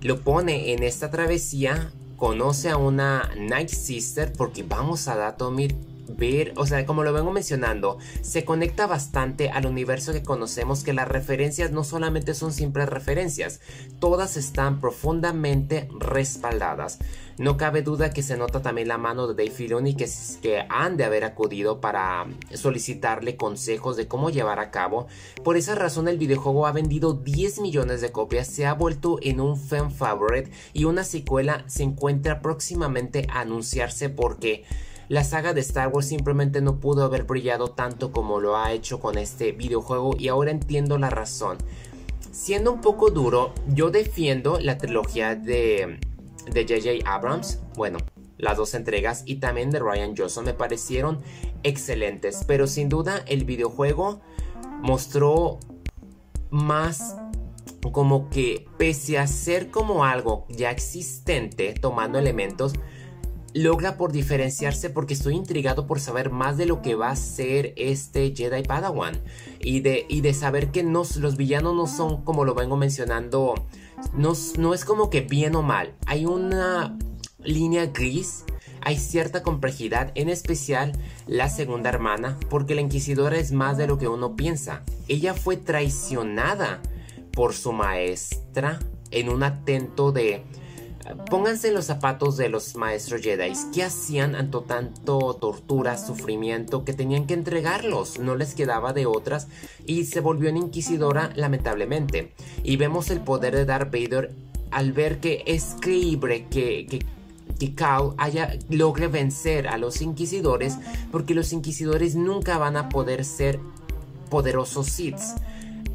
lo 0.00 0.20
pone 0.20 0.72
en 0.72 0.82
esta 0.82 1.10
travesía, 1.10 1.92
conoce 2.16 2.70
a 2.70 2.76
una 2.76 3.30
Night 3.36 3.68
Sister 3.68 4.32
porque 4.32 4.62
vamos 4.62 5.08
a 5.08 5.16
Datomir 5.16 5.74
ver, 6.08 6.52
o 6.56 6.66
sea, 6.66 6.84
como 6.86 7.02
lo 7.02 7.12
vengo 7.12 7.32
mencionando, 7.32 7.98
se 8.20 8.44
conecta 8.44 8.86
bastante 8.86 9.50
al 9.50 9.66
universo 9.66 10.12
que 10.12 10.22
conocemos 10.22 10.84
que 10.84 10.92
las 10.92 11.08
referencias 11.08 11.70
no 11.70 11.84
solamente 11.84 12.34
son 12.34 12.52
simples 12.52 12.88
referencias, 12.88 13.60
todas 13.98 14.36
están 14.36 14.80
profundamente 14.80 15.88
respaldadas. 15.98 16.98
No 17.38 17.56
cabe 17.56 17.82
duda 17.82 18.10
que 18.10 18.22
se 18.22 18.36
nota 18.36 18.60
también 18.60 18.88
la 18.88 18.98
mano 18.98 19.26
de 19.26 19.34
Dave 19.34 19.56
Filoni 19.56 19.94
que, 19.94 20.08
que 20.42 20.64
han 20.68 20.96
de 20.96 21.04
haber 21.04 21.24
acudido 21.24 21.80
para 21.80 22.26
solicitarle 22.52 23.36
consejos 23.36 23.96
de 23.96 24.06
cómo 24.06 24.30
llevar 24.30 24.60
a 24.60 24.70
cabo. 24.70 25.06
Por 25.42 25.56
esa 25.56 25.74
razón 25.74 26.08
el 26.08 26.18
videojuego 26.18 26.66
ha 26.66 26.72
vendido 26.72 27.14
10 27.14 27.60
millones 27.60 28.00
de 28.00 28.12
copias, 28.12 28.48
se 28.48 28.66
ha 28.66 28.74
vuelto 28.74 29.18
en 29.22 29.40
un 29.40 29.56
fan 29.56 29.90
favorite 29.90 30.50
y 30.74 30.84
una 30.84 31.04
secuela 31.04 31.64
se 31.68 31.84
encuentra 31.84 32.42
próximamente 32.42 33.26
a 33.30 33.40
anunciarse 33.40 34.10
porque 34.10 34.64
la 35.12 35.24
saga 35.24 35.52
de 35.52 35.60
Star 35.60 35.88
Wars 35.88 36.06
simplemente 36.06 36.62
no 36.62 36.80
pudo 36.80 37.04
haber 37.04 37.24
brillado 37.24 37.68
tanto 37.68 38.12
como 38.12 38.40
lo 38.40 38.56
ha 38.56 38.72
hecho 38.72 38.98
con 38.98 39.18
este 39.18 39.52
videojuego 39.52 40.16
y 40.18 40.28
ahora 40.28 40.52
entiendo 40.52 40.96
la 40.96 41.10
razón. 41.10 41.58
Siendo 42.30 42.72
un 42.72 42.80
poco 42.80 43.10
duro, 43.10 43.52
yo 43.68 43.90
defiendo 43.90 44.58
la 44.58 44.78
trilogía 44.78 45.34
de 45.34 46.00
de 46.50 46.62
J.J. 46.62 47.04
Abrams, 47.04 47.58
bueno, 47.76 47.98
las 48.38 48.56
dos 48.56 48.72
entregas 48.72 49.22
y 49.26 49.36
también 49.36 49.68
de 49.68 49.80
Ryan 49.80 50.14
Johnson 50.16 50.46
me 50.46 50.54
parecieron 50.54 51.20
excelentes, 51.62 52.44
pero 52.46 52.66
sin 52.66 52.88
duda 52.88 53.22
el 53.26 53.44
videojuego 53.44 54.22
mostró 54.80 55.58
más 56.48 57.18
como 57.92 58.30
que 58.30 58.64
pese 58.78 59.18
a 59.18 59.26
ser 59.26 59.70
como 59.70 60.06
algo 60.06 60.46
ya 60.48 60.70
existente, 60.70 61.74
tomando 61.74 62.18
elementos, 62.18 62.72
logra 63.54 63.96
por 63.96 64.12
diferenciarse 64.12 64.90
porque 64.90 65.14
estoy 65.14 65.34
intrigado 65.34 65.86
por 65.86 66.00
saber 66.00 66.30
más 66.30 66.56
de 66.56 66.66
lo 66.66 66.82
que 66.82 66.94
va 66.94 67.10
a 67.10 67.16
ser 67.16 67.74
este 67.76 68.34
Jedi 68.34 68.62
Padawan 68.62 69.20
y 69.60 69.80
de, 69.80 70.06
y 70.08 70.20
de 70.20 70.34
saber 70.34 70.70
que 70.70 70.82
los 70.82 71.36
villanos 71.36 71.74
no 71.74 71.86
son 71.86 72.24
como 72.24 72.44
lo 72.44 72.54
vengo 72.54 72.76
mencionando, 72.76 73.54
no, 74.14 74.32
no 74.58 74.74
es 74.74 74.84
como 74.84 75.10
que 75.10 75.20
bien 75.20 75.54
o 75.54 75.62
mal, 75.62 75.94
hay 76.06 76.26
una 76.26 76.96
línea 77.44 77.86
gris 77.86 78.44
hay 78.84 78.98
cierta 78.98 79.42
complejidad, 79.42 80.10
en 80.16 80.28
especial 80.28 80.92
la 81.26 81.48
segunda 81.48 81.88
hermana, 81.88 82.36
porque 82.50 82.74
la 82.74 82.80
inquisidora 82.80 83.38
es 83.38 83.52
más 83.52 83.78
de 83.78 83.86
lo 83.86 83.96
que 83.96 84.08
uno 84.08 84.34
piensa. 84.34 84.82
Ella 85.06 85.34
fue 85.34 85.56
traicionada 85.56 86.82
por 87.32 87.54
su 87.54 87.72
maestra 87.72 88.80
en 89.10 89.28
un 89.28 89.44
atento 89.44 90.10
de 90.10 90.42
Pónganse 91.30 91.72
los 91.72 91.86
zapatos 91.86 92.36
de 92.36 92.48
los 92.48 92.76
maestros 92.76 93.22
Jedi. 93.22 93.52
¿Qué 93.74 93.82
hacían 93.82 94.34
ante 94.34 94.58
tanto 94.66 95.34
tortura, 95.34 95.98
sufrimiento 95.98 96.84
que 96.84 96.92
tenían 96.92 97.26
que 97.26 97.34
entregarlos? 97.34 98.18
No 98.18 98.34
les 98.34 98.54
quedaba 98.54 98.92
de 98.92 99.06
otras 99.06 99.48
y 99.86 100.04
se 100.04 100.20
volvió 100.20 100.48
en 100.48 100.56
inquisidora 100.56 101.32
lamentablemente. 101.34 102.32
Y 102.62 102.76
vemos 102.76 103.10
el 103.10 103.20
poder 103.20 103.54
de 103.56 103.64
Darth 103.64 103.92
Vader 103.92 104.32
al 104.70 104.92
ver 104.92 105.20
que 105.20 105.42
es 105.46 105.76
creíble 105.80 106.46
que, 106.50 106.86
que 106.86 107.00
que 107.58 107.74
Cal 107.74 108.14
haya, 108.16 108.58
logre 108.70 109.06
vencer 109.06 109.68
a 109.68 109.78
los 109.78 110.02
inquisidores 110.02 110.78
porque 111.12 111.34
los 111.34 111.52
inquisidores 111.52 112.16
nunca 112.16 112.58
van 112.58 112.76
a 112.76 112.88
poder 112.88 113.24
ser 113.24 113.60
poderosos 114.30 114.86
Sith. 114.86 115.20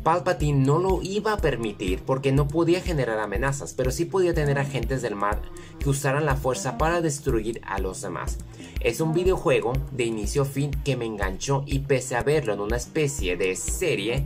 Palpatine 0.04 0.66
no 0.66 0.80
lo 0.80 1.02
iba 1.02 1.34
a 1.34 1.38
permitir 1.38 2.02
porque 2.06 2.32
no 2.32 2.48
podía 2.48 2.82
generar 2.82 3.20
amenazas, 3.20 3.74
pero 3.74 3.92
sí 3.92 4.06
podía 4.06 4.34
tener 4.34 4.60
agentes 4.60 5.02
del 5.02 5.16
mar 5.16 5.42
que 5.80 5.90
usaran 5.90 6.26
la 6.26 6.36
fuerza 6.36 6.78
para 6.78 7.02
destruir 7.02 7.62
a 7.66 7.80
los 7.80 8.02
demás. 8.02 8.38
Es 8.80 9.02
un 9.02 9.14
videojuego 9.14 9.74
de 9.92 10.06
inicio 10.06 10.44
a 10.44 10.46
fin 10.46 10.72
que 10.84 10.96
me 10.96 11.06
enganchó 11.06 11.64
y 11.66 11.80
pese 11.80 12.16
a 12.16 12.24
verlo 12.24 12.54
en 12.54 12.60
una 12.60 12.78
especie 12.78 13.36
de 13.38 13.56
serie, 13.56 14.26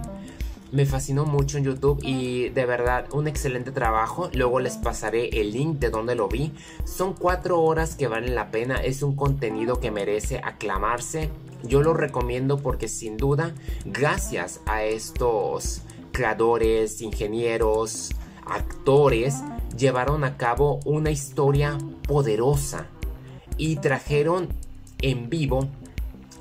me 0.71 0.85
fascinó 0.85 1.25
mucho 1.25 1.57
en 1.57 1.65
YouTube 1.65 1.99
y 2.01 2.47
de 2.47 2.65
verdad 2.65 3.05
un 3.11 3.27
excelente 3.27 3.71
trabajo. 3.71 4.29
Luego 4.33 4.61
les 4.61 4.77
pasaré 4.77 5.41
el 5.41 5.51
link 5.51 5.79
de 5.79 5.89
donde 5.89 6.15
lo 6.15 6.29
vi. 6.29 6.53
Son 6.85 7.13
cuatro 7.13 7.61
horas 7.61 7.95
que 7.95 8.07
valen 8.07 8.35
la 8.35 8.51
pena. 8.51 8.75
Es 8.77 9.03
un 9.03 9.13
contenido 9.13 9.81
que 9.81 9.91
merece 9.91 10.39
aclamarse. 10.41 11.29
Yo 11.63 11.81
lo 11.81 11.93
recomiendo 11.93 12.57
porque 12.57 12.87
sin 12.87 13.17
duda, 13.17 13.53
gracias 13.85 14.61
a 14.65 14.83
estos 14.83 15.81
creadores, 16.11 17.01
ingenieros, 17.01 18.11
actores, 18.45 19.41
llevaron 19.77 20.23
a 20.23 20.37
cabo 20.37 20.79
una 20.85 21.11
historia 21.11 21.77
poderosa 22.07 22.87
y 23.57 23.77
trajeron 23.77 24.49
en 25.01 25.29
vivo 25.29 25.69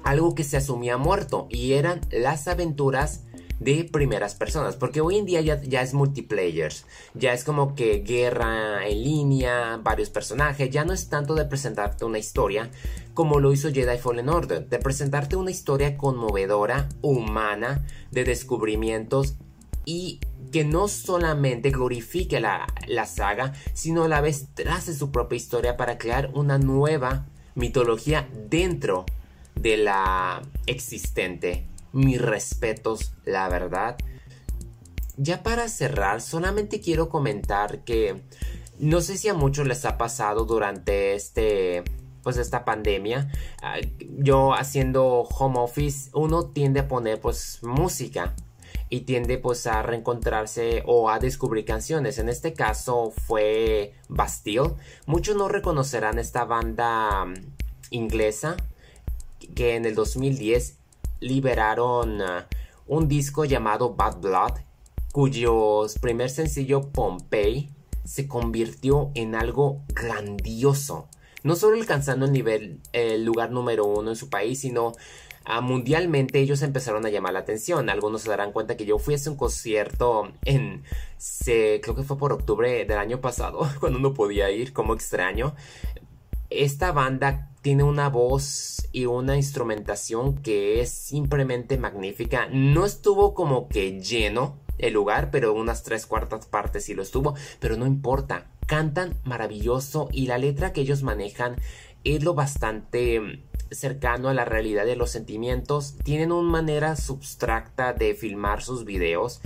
algo 0.04 0.34
que 0.34 0.44
se 0.44 0.56
asumía 0.56 0.96
muerto 0.96 1.46
y 1.50 1.74
eran 1.74 2.00
las 2.10 2.48
aventuras 2.48 3.24
de 3.60 3.84
primeras 3.84 4.34
personas, 4.34 4.74
porque 4.74 5.02
hoy 5.02 5.18
en 5.18 5.26
día 5.26 5.42
ya, 5.42 5.82
es 5.82 5.94
multiplayer, 5.94 6.72
ya 7.14 7.34
es 7.34 7.44
como 7.44 7.74
que 7.74 7.98
guerra 7.98 8.88
en 8.88 9.04
línea, 9.04 9.78
varios 9.82 10.08
personajes, 10.08 10.70
ya 10.70 10.84
no 10.84 10.94
es 10.94 11.08
tanto 11.08 11.34
de 11.34 11.44
presentarte 11.44 12.06
una 12.06 12.18
historia 12.18 12.70
como 13.12 13.38
lo 13.38 13.52
hizo 13.52 13.70
Jedi 13.70 13.98
Fallen 13.98 14.30
Order, 14.30 14.66
de 14.66 14.78
presentarte 14.78 15.36
una 15.36 15.50
historia 15.50 15.98
conmovedora, 15.98 16.88
humana, 17.02 17.86
de 18.10 18.24
descubrimientos 18.24 19.34
y 19.84 20.20
que 20.52 20.64
no 20.64 20.88
solamente 20.88 21.70
glorifique 21.70 22.40
la, 22.40 22.66
la 22.86 23.04
saga, 23.04 23.52
sino 23.74 24.04
a 24.04 24.08
la 24.08 24.22
vez 24.22 24.48
trace 24.54 24.94
su 24.94 25.10
propia 25.10 25.36
historia 25.36 25.76
para 25.76 25.98
crear 25.98 26.30
una 26.32 26.58
nueva 26.58 27.26
mitología 27.54 28.26
dentro 28.48 29.04
de 29.54 29.76
la 29.76 30.42
existente 30.66 31.66
mis 31.92 32.20
respetos, 32.20 33.12
la 33.24 33.48
verdad. 33.48 33.96
Ya 35.16 35.42
para 35.42 35.68
cerrar, 35.68 36.20
solamente 36.20 36.80
quiero 36.80 37.08
comentar 37.08 37.84
que 37.84 38.22
no 38.78 39.00
sé 39.00 39.18
si 39.18 39.28
a 39.28 39.34
muchos 39.34 39.66
les 39.66 39.84
ha 39.84 39.98
pasado 39.98 40.44
durante 40.44 41.14
este 41.14 41.84
pues 42.22 42.36
esta 42.36 42.66
pandemia 42.66 43.30
yo 44.18 44.52
haciendo 44.52 45.22
home 45.22 45.58
office 45.58 46.10
uno 46.12 46.46
tiende 46.46 46.80
a 46.80 46.88
poner 46.88 47.18
pues 47.18 47.60
música 47.62 48.34
y 48.90 49.02
tiende 49.02 49.38
pues 49.38 49.66
a 49.66 49.82
reencontrarse 49.82 50.82
o 50.84 51.10
a 51.10 51.20
descubrir 51.20 51.64
canciones. 51.64 52.18
En 52.18 52.28
este 52.28 52.52
caso 52.52 53.12
fue 53.16 53.94
Bastille. 54.08 54.74
Muchos 55.06 55.36
no 55.36 55.48
reconocerán 55.48 56.18
esta 56.18 56.44
banda 56.44 57.24
inglesa 57.90 58.56
que 59.54 59.76
en 59.76 59.86
el 59.86 59.94
2010 59.94 60.79
liberaron 61.20 62.20
uh, 62.20 62.44
un 62.86 63.08
disco 63.08 63.44
llamado 63.44 63.94
Bad 63.94 64.20
Blood, 64.20 64.52
cuyo 65.12 65.86
primer 66.00 66.30
sencillo 66.30 66.90
Pompey 66.90 67.70
se 68.04 68.26
convirtió 68.26 69.10
en 69.14 69.34
algo 69.34 69.82
grandioso. 69.88 71.08
No 71.42 71.56
solo 71.56 71.76
alcanzando 71.76 72.26
el 72.26 72.32
nivel, 72.32 72.80
el 72.92 73.24
lugar 73.24 73.50
número 73.50 73.84
uno 73.86 74.10
en 74.10 74.16
su 74.16 74.28
país, 74.28 74.60
sino 74.60 74.88
uh, 74.88 75.62
mundialmente 75.62 76.40
ellos 76.40 76.62
empezaron 76.62 77.06
a 77.06 77.10
llamar 77.10 77.34
la 77.34 77.40
atención. 77.40 77.88
Algunos 77.88 78.22
se 78.22 78.30
darán 78.30 78.52
cuenta 78.52 78.76
que 78.76 78.86
yo 78.86 78.98
fui 78.98 79.14
a 79.14 79.30
un 79.30 79.36
concierto 79.36 80.32
en, 80.44 80.82
creo 81.44 81.94
que 81.94 82.02
fue 82.02 82.18
por 82.18 82.32
octubre 82.32 82.84
del 82.84 82.98
año 82.98 83.20
pasado, 83.20 83.60
cuando 83.80 83.98
no 83.98 84.14
podía 84.14 84.50
ir, 84.50 84.72
como 84.72 84.94
extraño. 84.94 85.54
Esta 86.50 86.90
banda 86.90 87.49
tiene 87.62 87.82
una 87.82 88.08
voz 88.08 88.88
y 88.92 89.06
una 89.06 89.36
instrumentación 89.36 90.38
que 90.38 90.80
es 90.80 90.90
simplemente 90.90 91.78
magnífica. 91.78 92.48
No 92.50 92.86
estuvo 92.86 93.34
como 93.34 93.68
que 93.68 94.00
lleno 94.00 94.58
el 94.78 94.94
lugar, 94.94 95.30
pero 95.30 95.52
unas 95.52 95.82
tres 95.82 96.06
cuartas 96.06 96.46
partes 96.46 96.84
sí 96.84 96.94
lo 96.94 97.02
estuvo, 97.02 97.34
pero 97.58 97.76
no 97.76 97.86
importa. 97.86 98.50
Cantan 98.66 99.14
maravilloso 99.24 100.08
y 100.12 100.26
la 100.26 100.38
letra 100.38 100.72
que 100.72 100.82
ellos 100.82 101.02
manejan 101.02 101.56
es 102.04 102.22
lo 102.22 102.34
bastante 102.34 103.20
mm, 103.20 103.42
cercano 103.70 104.28
a 104.28 104.34
la 104.34 104.44
realidad 104.44 104.86
de 104.86 104.96
los 104.96 105.10
sentimientos. 105.10 105.96
Tienen 106.02 106.32
una 106.32 106.48
manera 106.48 106.96
substracta 106.96 107.92
de 107.92 108.14
filmar 108.14 108.62
sus 108.62 108.84
videos. 108.84 109.40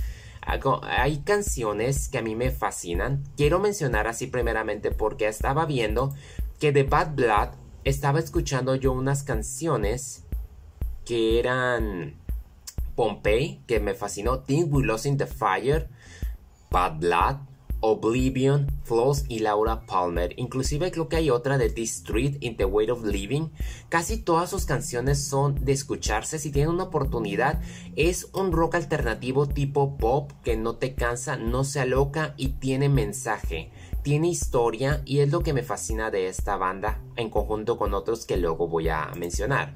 Hay 0.83 1.17
canciones 1.21 2.07
que 2.07 2.19
a 2.19 2.21
mí 2.21 2.35
me 2.35 2.51
fascinan. 2.51 3.23
Quiero 3.35 3.59
mencionar 3.59 4.07
así 4.07 4.27
primeramente 4.27 4.91
porque 4.91 5.27
estaba 5.27 5.65
viendo 5.65 6.13
que 6.59 6.71
The 6.71 6.83
Bad 6.83 7.15
Blood 7.15 7.64
estaba 7.85 8.19
escuchando 8.19 8.73
yo 8.75 8.91
unas 8.91 9.21
canciones 9.23 10.23
que 11.05 11.39
eran 11.39 12.15
Pompey, 12.95 13.61
que 13.67 13.79
me 13.79 13.93
fascinó, 13.93 14.39
Think 14.39 14.73
We 14.73 14.83
Lost 14.83 15.05
in 15.05 15.17
the 15.17 15.27
Fire, 15.27 15.87
Bad 16.71 16.99
Blood, 16.99 17.35
Oblivion, 17.81 18.71
Flows 18.83 19.25
y 19.29 19.39
Laura 19.39 19.85
Palmer. 19.85 20.33
Inclusive 20.37 20.89
creo 20.89 21.07
que 21.07 21.17
hay 21.17 21.29
otra 21.29 21.59
de 21.59 21.69
This 21.69 21.97
Street 21.97 22.37
in 22.39 22.57
the 22.57 22.65
Way 22.65 22.89
of 22.89 23.05
Living. 23.05 23.49
Casi 23.89 24.17
todas 24.17 24.49
sus 24.49 24.65
canciones 24.65 25.23
son 25.23 25.63
de 25.63 25.73
escucharse. 25.73 26.39
Si 26.39 26.51
tienen 26.51 26.73
una 26.73 26.85
oportunidad, 26.85 27.61
es 27.95 28.29
un 28.33 28.51
rock 28.51 28.75
alternativo 28.75 29.47
tipo 29.47 29.97
pop 29.97 30.31
que 30.43 30.57
no 30.57 30.77
te 30.77 30.95
cansa, 30.95 31.37
no 31.37 31.63
se 31.63 31.81
aloca 31.81 32.33
y 32.37 32.53
tiene 32.53 32.89
mensaje 32.89 33.69
tiene 34.05 34.27
historia 34.27 35.01
y 35.03 35.21
es 35.21 35.31
lo 35.31 35.41
que 35.41 35.51
me 35.51 35.63
fascina 35.63 36.11
de 36.11 36.27
esta 36.27 36.57
banda 36.57 37.01
en 37.15 37.31
conjunto 37.31 37.75
con 37.75 37.95
otros 37.95 38.27
que 38.27 38.37
luego 38.37 38.67
voy 38.67 38.87
a 38.87 39.11
mencionar. 39.17 39.73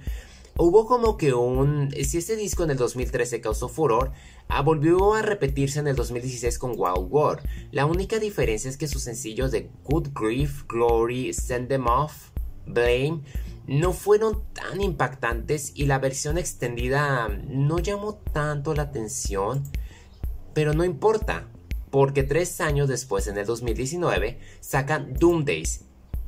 Hubo 0.56 0.86
como 0.86 1.18
que 1.18 1.34
un... 1.34 1.90
Si 2.06 2.20
este 2.20 2.36
disco 2.36 2.64
en 2.64 2.70
el 2.70 2.78
2013 2.78 3.42
causó 3.42 3.70
furor, 3.70 4.12
ah, 4.48 4.62
volvió 4.62 5.16
a 5.16 5.24
repetirse 5.24 5.80
en 5.80 5.88
el 5.88 5.96
2016 5.96 6.60
con 6.60 6.76
Wild 6.78 7.08
War. 7.10 7.42
La 7.72 7.88
única 7.88 8.20
diferencia 8.20 8.70
es 8.70 8.78
que 8.78 8.88
sus 8.88 9.02
sencillos 9.02 9.50
de 9.50 9.72
Good 9.86 10.10
Grief, 10.14 10.64
Glory, 10.68 11.34
Send 11.34 11.68
Them 11.68 11.88
Off, 11.88 12.30
Blame 12.68 13.24
no 13.66 13.94
fueron 13.94 14.44
tan 14.54 14.80
impactantes 14.80 15.72
y 15.74 15.88
la 15.88 15.98
versión 15.98 16.38
extendida 16.38 17.30
no 17.48 17.80
llamó 17.80 18.14
tanto 18.32 18.76
la 18.76 18.84
atención. 18.84 19.64
Pero 20.54 20.74
no 20.74 20.86
importa, 20.86 21.48
porque 21.92 22.24
tres 22.24 22.62
años 22.62 22.88
después, 22.88 23.28
en 23.28 23.38
el 23.38 23.46
2019, 23.46 24.40
sacan 24.60 25.14
Doom 25.14 25.46
Days, 25.46 25.86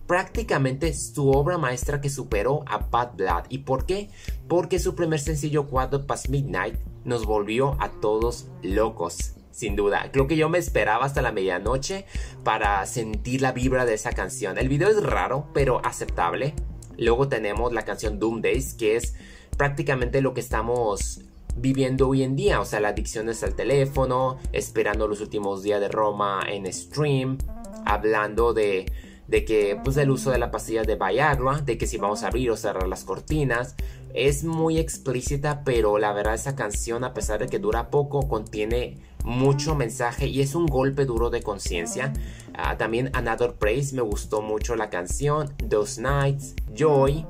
prácticamente 0.08 0.94
su 0.94 1.30
obra 1.30 1.58
maestra 1.58 2.02
que 2.02 2.10
superó 2.10 2.64
a 2.68 2.78
Bad 2.80 3.16
Blood. 3.16 3.44
¿Y 3.50 3.60
por 3.60 3.86
qué? 3.86 4.10
Porque 4.48 4.80
su 4.80 4.96
primer 4.96 5.20
sencillo 5.20 5.68
Quarter 5.68 6.06
Past 6.06 6.30
Midnight 6.30 6.76
nos 7.06 7.26
volvió 7.26 7.78
a 7.80 7.90
todos 7.90 8.48
locos. 8.62 9.34
Sin 9.52 9.76
duda, 9.76 10.10
creo 10.12 10.28
que 10.28 10.38
yo 10.38 10.50
me 10.50 10.58
esperaba 10.58 11.06
hasta 11.06 11.22
la 11.22 11.32
medianoche 11.32 12.06
para 12.44 12.86
sentir 12.86 13.42
la 13.42 13.52
vibra 13.52 13.86
de 13.86 13.94
esa 13.94 14.14
canción. 14.14 14.58
El 14.58 14.70
video 14.70 14.90
es 14.90 15.02
raro, 15.04 15.48
pero 15.54 15.86
aceptable. 15.86 16.56
Luego 16.98 17.28
tenemos 17.28 17.74
la 17.74 17.84
canción 17.84 18.18
Doom 18.18 18.42
Days, 18.42 18.74
que 18.74 18.96
es 18.96 19.16
prácticamente 19.58 20.22
lo 20.22 20.34
que 20.34 20.40
estamos 20.40 21.22
viviendo 21.56 22.08
hoy 22.08 22.24
en 22.24 22.36
día. 22.36 22.60
O 22.60 22.66
sea, 22.66 22.80
la 22.80 22.90
adicción 22.90 23.30
es 23.30 23.44
al 23.44 23.56
teléfono, 23.56 24.38
esperando 24.52 25.08
los 25.08 25.22
últimos 25.22 25.64
días 25.64 25.80
de 25.80 25.90
Roma 25.90 26.42
en 26.48 26.72
stream, 26.72 27.38
hablando 27.86 28.54
de, 28.54 28.86
de 29.28 29.46
que, 29.46 29.80
pues, 29.84 29.98
el 29.98 30.12
uso 30.12 30.32
de 30.32 30.38
la 30.38 30.52
pastilla 30.52 30.84
de 30.84 30.96
Viagra, 30.96 31.62
de 31.62 31.78
que 31.78 31.88
si 31.88 31.98
vamos 31.98 32.24
a 32.24 32.28
abrir 32.28 32.52
o 32.52 32.58
cerrar 32.58 32.88
las 32.88 33.04
cortinas. 33.04 33.76
Es 34.14 34.44
muy 34.44 34.78
explícita, 34.78 35.64
pero 35.64 35.98
la 35.98 36.12
verdad 36.12 36.34
esa 36.34 36.56
canción, 36.56 37.06
a 37.06 37.14
pesar 37.14 37.40
de 37.40 37.48
que 37.48 37.60
dura 37.60 37.90
poco, 37.90 38.28
contiene 38.28 38.98
mucho 39.24 39.76
mensaje 39.76 40.28
y 40.28 40.42
es 40.42 40.56
un 40.56 40.66
golpe 40.66 41.06
duro 41.06 41.30
de 41.30 41.42
conciencia. 41.42 42.12
Ah, 42.54 42.78
también 42.78 43.10
Another 43.14 43.54
Praise, 43.54 43.96
me 43.96 44.02
gustó 44.02 44.42
mucho 44.42 44.76
la 44.76 44.90
canción. 44.90 45.54
Those 45.70 46.02
Nights, 46.02 46.56
Joy. 46.76 47.26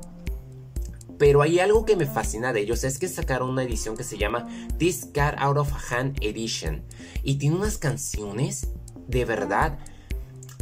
Pero 1.22 1.40
hay 1.40 1.60
algo 1.60 1.84
que 1.84 1.94
me 1.94 2.06
fascina 2.06 2.52
de 2.52 2.62
ellos, 2.62 2.82
es 2.82 2.98
que 2.98 3.06
sacaron 3.06 3.50
una 3.50 3.62
edición 3.62 3.96
que 3.96 4.02
se 4.02 4.18
llama 4.18 4.48
This 4.78 5.06
Car 5.14 5.36
Out 5.38 5.56
of 5.56 5.92
Hand 5.92 6.16
Edition. 6.20 6.82
Y 7.22 7.36
tiene 7.36 7.54
unas 7.54 7.78
canciones 7.78 8.70
de 9.06 9.24
verdad 9.24 9.78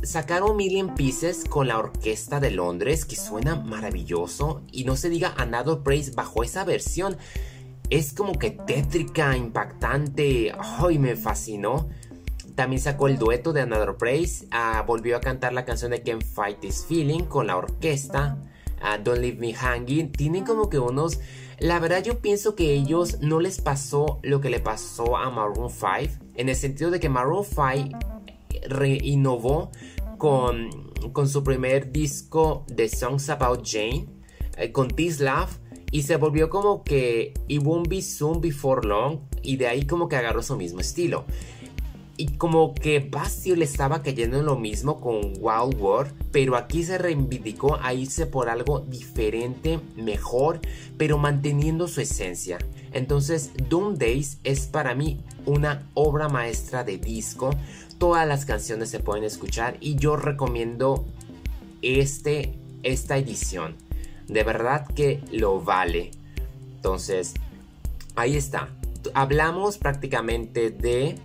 sacaron 0.03 0.59
Million 0.59 0.95
Pieces 0.95 1.47
con 1.49 1.67
la 1.67 1.79
orquesta 1.79 2.41
de 2.41 2.51
Londres, 2.51 3.07
que 3.07 3.17
suena 3.17 3.57
maravilloso. 3.57 4.61
Y 4.71 4.85
no 4.85 4.97
se 4.97 5.09
diga 5.09 5.33
Another 5.39 5.79
Praise 5.79 6.13
bajo 6.15 6.45
esa 6.45 6.63
versión. 6.67 7.17
Es 7.89 8.13
como 8.13 8.39
que 8.39 8.51
tétrica, 8.51 9.35
impactante. 9.39 10.53
¡Ay, 10.59 10.99
me 10.99 11.17
fascinó! 11.17 11.89
También 12.55 12.83
sacó 12.83 13.09
el 13.09 13.17
dueto 13.17 13.55
de 13.55 13.63
Another 13.63 13.97
Praise. 13.97 14.47
Ah, 14.51 14.85
volvió 14.87 15.17
a 15.17 15.23
cantar 15.23 15.55
la 15.55 15.65
canción 15.65 15.91
de 15.91 16.03
Can't 16.03 16.23
Fight 16.23 16.61
This 16.61 16.85
Feeling 16.87 17.25
con 17.25 17.47
la 17.47 17.57
orquesta. 17.57 18.37
Don't 19.03 19.19
Leave 19.19 19.39
Me 19.39 19.53
Hanging. 19.55 20.13
Tienen 20.13 20.45
como 20.45 20.69
que 20.69 20.79
unos. 20.79 21.21
La 21.59 21.79
verdad, 21.79 22.03
yo 22.03 22.21
pienso 22.21 22.55
que 22.55 22.73
ellos 22.73 23.21
no 23.21 23.41
les 23.41 23.61
pasó 23.61 24.19
lo 24.23 24.41
que 24.41 24.51
le 24.51 24.61
pasó 24.61 25.17
a 25.17 25.31
Maroon 25.31 25.71
5. 25.71 26.25
En 26.35 26.49
el 26.49 26.57
sentido 26.57 26.91
de 26.91 27.01
que 27.01 27.09
Maroon 27.09 27.45
5 27.45 27.99
reinnovó 28.69 29.71
con, 30.19 30.71
con 31.13 31.29
su 31.29 31.45
primer 31.45 31.93
disco 31.93 32.65
de 32.69 32.89
Songs 32.89 33.29
About 33.29 33.63
Jane. 33.65 34.07
Eh, 34.57 34.73
con 34.73 34.89
This 34.89 35.21
Love. 35.21 35.59
Y 35.93 36.03
se 36.03 36.17
volvió 36.17 36.49
como 36.49 36.83
que 36.85 37.35
It 37.49 37.63
Won't 37.63 37.89
Be 37.89 38.01
Soon 38.01 38.41
Before 38.41 38.87
Long. 38.87 39.19
Y 39.43 39.57
de 39.57 39.67
ahí 39.67 39.87
como 39.87 40.09
que 40.09 40.17
agarró 40.17 40.43
su 40.43 40.57
mismo 40.57 40.81
estilo. 40.81 41.27
Y 42.21 42.27
como 42.37 42.75
que 42.75 43.01
Bastille 43.01 43.65
estaba 43.65 44.03
cayendo 44.03 44.39
en 44.39 44.45
lo 44.45 44.55
mismo 44.55 45.01
con 45.01 45.33
Wild 45.41 45.81
War, 45.81 46.13
pero 46.31 46.55
aquí 46.55 46.85
se 46.85 46.99
reivindicó 46.99 47.79
a 47.81 47.95
irse 47.95 48.27
por 48.27 48.51
algo 48.51 48.81
diferente, 48.81 49.81
mejor, 49.97 50.61
pero 50.99 51.17
manteniendo 51.17 51.89
su 51.89 52.03
esencia. 52.03 52.59
Entonces, 52.93 53.53
Doom 53.71 53.97
Days 53.97 54.37
es 54.45 54.67
para 54.67 54.95
mí 54.95 55.19
una 55.47 55.89
obra 55.95 56.29
maestra 56.29 56.85
de 56.85 56.99
disco. 56.99 57.57
Todas 57.97 58.29
las 58.29 58.45
canciones 58.45 58.91
se 58.91 59.01
pueden 59.01 59.25
escuchar 59.25 59.79
y 59.81 59.95
yo 59.95 60.17
recomiendo 60.17 61.07
este, 61.81 62.53
esta 62.83 63.17
edición. 63.17 63.77
De 64.29 64.45
verdad 64.45 64.87
que 64.89 65.23
lo 65.33 65.63
vale. 65.63 66.11
Entonces, 66.77 67.33
ahí 68.15 68.37
está. 68.37 68.69
Hablamos 69.15 69.79
prácticamente 69.79 70.69
de 70.69 71.19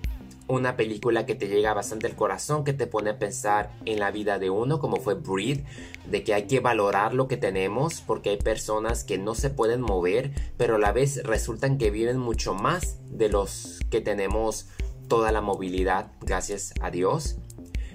una 0.47 0.75
película 0.77 1.25
que 1.25 1.35
te 1.35 1.47
llega 1.47 1.73
bastante 1.73 2.07
al 2.07 2.15
corazón, 2.15 2.63
que 2.63 2.73
te 2.73 2.87
pone 2.87 3.09
a 3.11 3.19
pensar 3.19 3.71
en 3.85 3.99
la 3.99 4.11
vida 4.11 4.37
de 4.37 4.49
uno, 4.49 4.79
como 4.79 4.97
fue 4.97 5.15
Breed, 5.15 5.61
de 6.09 6.23
que 6.23 6.33
hay 6.33 6.43
que 6.43 6.59
valorar 6.59 7.13
lo 7.13 7.27
que 7.27 7.37
tenemos, 7.37 8.01
porque 8.01 8.31
hay 8.31 8.37
personas 8.37 9.03
que 9.03 9.17
no 9.17 9.33
se 9.33 9.49
pueden 9.49 9.81
mover, 9.81 10.31
pero 10.57 10.75
a 10.75 10.79
la 10.79 10.91
vez 10.91 11.23
resultan 11.23 11.77
que 11.77 11.89
viven 11.89 12.17
mucho 12.17 12.53
más 12.53 12.99
de 13.09 13.29
los 13.29 13.79
que 13.89 14.01
tenemos 14.01 14.67
toda 15.07 15.31
la 15.31 15.41
movilidad, 15.41 16.11
gracias 16.21 16.73
a 16.81 16.91
Dios. 16.91 17.37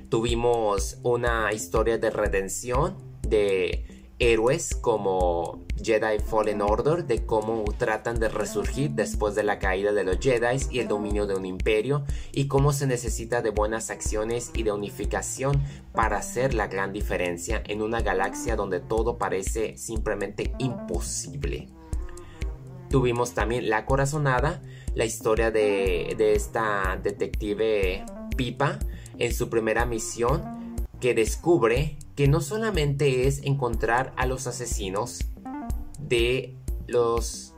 Tuvimos 0.08 0.98
una 1.02 1.52
historia 1.52 1.98
de 1.98 2.10
redención 2.10 2.96
de 3.22 3.84
héroes 4.20 4.74
como 4.74 5.64
Jedi 5.82 6.18
Fallen 6.20 6.60
Order, 6.60 7.06
de 7.06 7.24
cómo 7.24 7.64
tratan 7.78 8.20
de 8.20 8.28
resurgir 8.28 8.90
después 8.90 9.34
de 9.34 9.42
la 9.42 9.58
caída 9.58 9.92
de 9.92 10.04
los 10.04 10.18
Jedi 10.20 10.58
y 10.70 10.78
el 10.78 10.88
dominio 10.88 11.26
de 11.26 11.34
un 11.34 11.46
imperio, 11.46 12.04
y 12.30 12.46
cómo 12.46 12.72
se 12.72 12.86
necesita 12.86 13.40
de 13.40 13.50
buenas 13.50 13.90
acciones 13.90 14.50
y 14.54 14.62
de 14.62 14.72
unificación 14.72 15.62
para 15.92 16.18
hacer 16.18 16.52
la 16.54 16.68
gran 16.68 16.92
diferencia 16.92 17.62
en 17.66 17.80
una 17.80 18.02
galaxia 18.02 18.56
donde 18.56 18.78
todo 18.78 19.16
parece 19.16 19.76
simplemente 19.78 20.52
imposible. 20.58 21.68
Tuvimos 22.90 23.32
también 23.32 23.70
La 23.70 23.86
Corazonada, 23.86 24.60
la 24.94 25.06
historia 25.06 25.50
de, 25.50 26.14
de 26.18 26.34
esta 26.34 27.00
detective 27.02 28.04
Pipa 28.36 28.78
en 29.18 29.32
su 29.32 29.48
primera 29.48 29.86
misión 29.86 30.59
que 31.00 31.14
descubre 31.14 31.96
que 32.14 32.28
no 32.28 32.40
solamente 32.40 33.26
es 33.26 33.42
encontrar 33.44 34.12
a 34.16 34.26
los 34.26 34.46
asesinos 34.46 35.20
de 35.98 36.56
los 36.86 37.54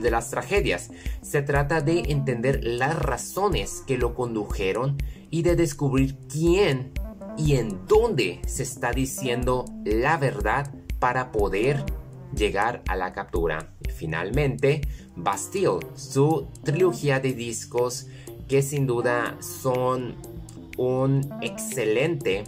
de 0.00 0.10
las 0.10 0.30
tragedias, 0.30 0.90
se 1.20 1.42
trata 1.42 1.82
de 1.82 2.00
entender 2.08 2.64
las 2.64 2.98
razones 2.98 3.82
que 3.86 3.98
lo 3.98 4.14
condujeron 4.14 4.96
y 5.30 5.42
de 5.42 5.54
descubrir 5.54 6.16
quién 6.30 6.92
y 7.36 7.56
en 7.56 7.86
dónde 7.86 8.40
se 8.46 8.62
está 8.62 8.92
diciendo 8.92 9.64
la 9.84 10.16
verdad 10.16 10.72
para 10.98 11.32
poder 11.32 11.84
llegar 12.34 12.82
a 12.88 12.96
la 12.96 13.12
captura. 13.12 13.74
Finalmente, 13.94 14.80
Bastille, 15.16 15.80
su 15.94 16.48
trilogía 16.64 17.20
de 17.20 17.32
discos 17.34 18.06
que 18.48 18.62
sin 18.62 18.86
duda 18.86 19.36
son 19.40 20.14
un 20.76 21.28
excelente 21.42 22.44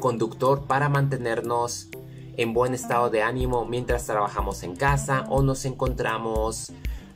conductor 0.00 0.64
para 0.66 0.88
mantenernos 0.88 1.88
en 2.36 2.54
buen 2.54 2.74
estado 2.74 3.10
de 3.10 3.22
ánimo 3.22 3.64
mientras 3.66 4.06
trabajamos 4.06 4.62
en 4.62 4.74
casa 4.74 5.26
o 5.28 5.42
nos 5.42 5.64
encontramos 5.64 6.72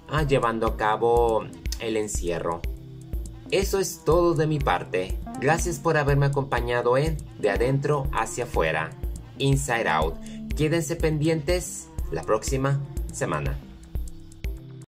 ah, 0.08 0.22
llevando 0.22 0.66
a 0.66 0.76
cabo 0.76 1.44
el 1.80 1.96
encierro. 1.96 2.60
Eso 3.50 3.78
es 3.78 4.04
todo 4.04 4.34
de 4.34 4.46
mi 4.46 4.58
parte. 4.58 5.18
Gracias 5.40 5.78
por 5.78 5.96
haberme 5.96 6.26
acompañado 6.26 6.96
en 6.96 7.16
De 7.38 7.50
Adentro 7.50 8.06
hacia 8.12 8.44
afuera, 8.44 8.90
Inside 9.38 9.88
Out. 9.88 10.14
Quédense 10.56 10.96
pendientes 10.96 11.88
la 12.10 12.22
próxima 12.22 12.80
semana. 13.12 13.58